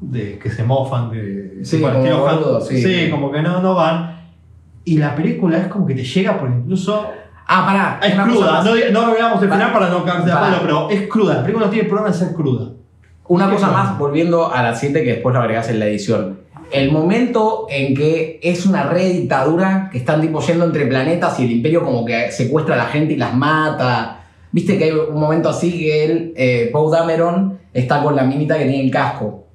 de 0.00 0.38
que 0.38 0.50
se 0.50 0.62
mofan, 0.64 1.10
de 1.10 1.60
Sí, 1.62 1.80
como 1.80 2.26
Han- 2.26 2.60
sí. 2.62 3.08
como 3.10 3.32
que 3.32 3.40
no, 3.42 3.62
no 3.62 3.74
van. 3.74 4.14
Y 4.84 4.98
la 4.98 5.14
película 5.14 5.56
es 5.58 5.68
como 5.68 5.86
que 5.86 5.94
te 5.94 6.04
llega 6.04 6.38
porque 6.38 6.54
incluso 6.56 7.06
Ah, 7.46 7.64
pará. 7.66 8.00
es 8.06 8.14
cruda, 8.14 8.62
no, 8.62 8.70
no 8.92 9.06
revelamos 9.10 9.42
el 9.42 9.50
final 9.50 9.72
Para- 9.72 9.88
no 9.88 10.04
caerse 10.04 10.26
de 10.28 10.34
palo, 10.34 10.56
pero 10.62 10.90
es 10.90 11.08
cruda. 11.08 11.34
La 11.36 11.40
película 11.42 11.66
no 11.66 11.72
tiene 11.72 11.88
problema 11.88 12.08
en 12.08 12.14
ser 12.14 12.34
cruda. 12.34 12.70
Una 13.26 13.46
¿Qué 13.48 13.54
cosa 13.54 13.68
más, 13.70 13.98
volviendo 13.98 14.52
a 14.52 14.62
la 14.62 14.74
7 14.74 15.02
que 15.02 15.12
después 15.14 15.34
lo 15.34 15.40
agregás 15.40 15.70
en 15.70 15.78
la 15.78 15.86
edición. 15.86 16.40
El 16.70 16.90
momento 16.92 17.66
en 17.70 17.94
que 17.94 18.38
es 18.42 18.66
una 18.66 18.82
red 18.84 19.12
dictadura 19.12 19.88
que 19.90 19.98
están 19.98 20.20
tipo 20.20 20.40
yendo 20.40 20.64
entre 20.66 20.84
planetas 20.86 21.38
y 21.40 21.44
el 21.44 21.52
imperio 21.52 21.82
como 21.84 22.04
que 22.04 22.30
secuestra 22.32 22.74
a 22.74 22.78
la 22.78 22.86
gente 22.86 23.14
y 23.14 23.16
las 23.16 23.34
mata. 23.34 24.20
Viste 24.54 24.78
que 24.78 24.84
hay 24.84 24.90
un 24.92 25.18
momento 25.18 25.48
así 25.48 25.76
que 25.80 26.04
él, 26.04 26.32
eh, 26.36 26.70
Poe 26.72 26.96
Dameron, 26.96 27.58
está 27.72 28.00
con 28.04 28.14
la 28.14 28.22
minita 28.22 28.56
que 28.56 28.66
tiene 28.66 28.84
el 28.84 28.90
casco. 28.92 29.46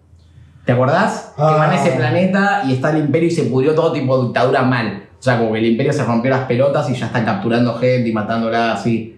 ¿Te 0.65 0.73
acordás? 0.73 1.31
Que 1.37 1.41
Ah. 1.41 1.55
van 1.55 1.69
a 1.71 1.75
ese 1.75 1.91
planeta 1.95 2.63
y 2.67 2.73
está 2.73 2.89
el 2.91 2.97
imperio 2.97 3.29
y 3.29 3.31
se 3.31 3.43
pudrió 3.43 3.73
todo 3.73 3.93
tipo 3.93 4.21
dictadura 4.25 4.61
mal. 4.63 5.03
O 5.17 5.21
sea, 5.23 5.37
como 5.37 5.53
que 5.53 5.59
el 5.59 5.67
imperio 5.67 5.93
se 5.93 6.03
rompió 6.03 6.29
las 6.31 6.41
pelotas 6.41 6.89
y 6.89 6.95
ya 6.95 7.05
están 7.05 7.23
capturando 7.23 7.75
gente 7.75 8.09
y 8.09 8.11
matándola 8.11 8.73
así. 8.73 9.17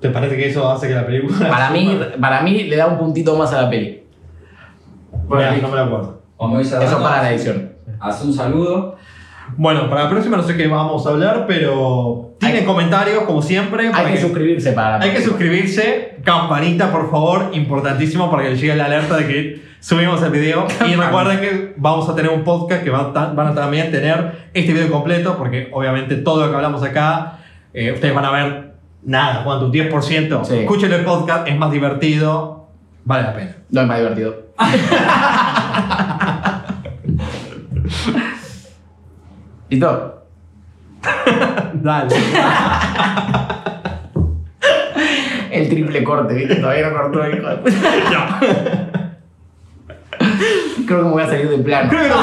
¿Te 0.00 0.10
parece 0.10 0.36
que 0.36 0.48
eso 0.50 0.70
hace 0.70 0.86
que 0.86 0.94
la 0.94 1.04
película... 1.04 1.50
Para 1.50 1.70
mí, 1.72 1.98
para 2.20 2.42
mí 2.42 2.62
le 2.62 2.76
da 2.76 2.86
un 2.86 2.98
puntito 2.98 3.36
más 3.36 3.52
a 3.52 3.62
la 3.62 3.70
peli. 3.70 4.04
Bueno, 5.26 5.50
no 5.62 5.68
me 5.68 5.74
la 5.76 5.82
acuerdo. 5.84 6.20
Eso 6.60 7.02
para 7.02 7.22
la 7.24 7.32
edición. 7.32 7.72
Haz 7.98 8.22
un 8.24 8.32
saludo. 8.32 8.96
Bueno, 9.56 9.88
para 9.90 10.04
la 10.04 10.10
próxima 10.10 10.36
no 10.36 10.42
sé 10.44 10.56
qué 10.56 10.68
vamos 10.68 11.04
a 11.06 11.10
hablar, 11.10 11.44
pero 11.48 12.34
tienen 12.48 12.62
Hay- 12.62 12.66
comentarios 12.66 13.22
como 13.24 13.42
siempre. 13.42 13.90
Hay 13.92 14.12
que 14.12 14.20
suscribirse 14.20 14.72
para 14.72 15.00
Hay 15.00 15.12
que 15.12 15.22
suscribirse, 15.22 16.16
campanita 16.24 16.90
por 16.90 17.10
favor, 17.10 17.50
importantísimo 17.52 18.30
para 18.30 18.44
que 18.44 18.50
les 18.50 18.60
llegue 18.60 18.74
la 18.76 18.86
alerta 18.86 19.16
de 19.16 19.26
que 19.26 19.62
subimos 19.80 20.22
el 20.22 20.30
video. 20.30 20.66
Y 20.88 20.94
recuerden 20.94 21.40
que 21.40 21.74
vamos 21.76 22.08
a 22.08 22.14
tener 22.14 22.30
un 22.32 22.42
podcast 22.44 22.82
que 22.82 22.90
van, 22.90 23.16
a- 23.16 23.26
van 23.32 23.46
a 23.48 23.54
también 23.54 23.90
tener 23.92 24.48
este 24.54 24.72
video 24.72 24.90
completo, 24.90 25.36
porque 25.38 25.68
obviamente 25.72 26.16
todo 26.16 26.44
lo 26.44 26.50
que 26.50 26.56
hablamos 26.56 26.82
acá, 26.82 27.38
eh, 27.72 27.92
ustedes 27.92 28.14
van 28.14 28.24
a 28.24 28.30
ver 28.30 28.72
nada, 29.04 29.44
cuánto, 29.44 29.66
un 29.66 29.72
10%. 29.72 30.44
Sí. 30.44 30.56
Escuchen 30.58 30.92
el 30.92 31.04
podcast, 31.04 31.46
es 31.48 31.56
más 31.56 31.70
divertido, 31.70 32.68
vale 33.04 33.22
la 33.22 33.34
pena. 33.34 33.56
No 33.70 33.80
es 33.82 33.86
más 33.86 33.98
divertido. 33.98 34.48
¿Listo? 39.70 40.14
Dale. 41.74 42.16
El 45.50 45.68
triple 45.68 46.04
corte, 46.04 46.34
¿viste? 46.34 46.56
Todavía 46.56 46.88
no 46.88 46.96
cortó 46.96 47.24
el 47.24 47.38
hijo 47.38 47.48
de 47.48 47.56
puta. 47.56 47.76
No. 48.12 48.38
Creo 50.86 50.98
que 51.00 51.04
me 51.04 51.10
voy 51.10 51.22
a 51.22 51.26
salir 51.26 51.48
de 51.48 51.58
plano. 51.58 51.90
Creo 51.90 52.02
que 52.02 52.08
no. 52.08 52.16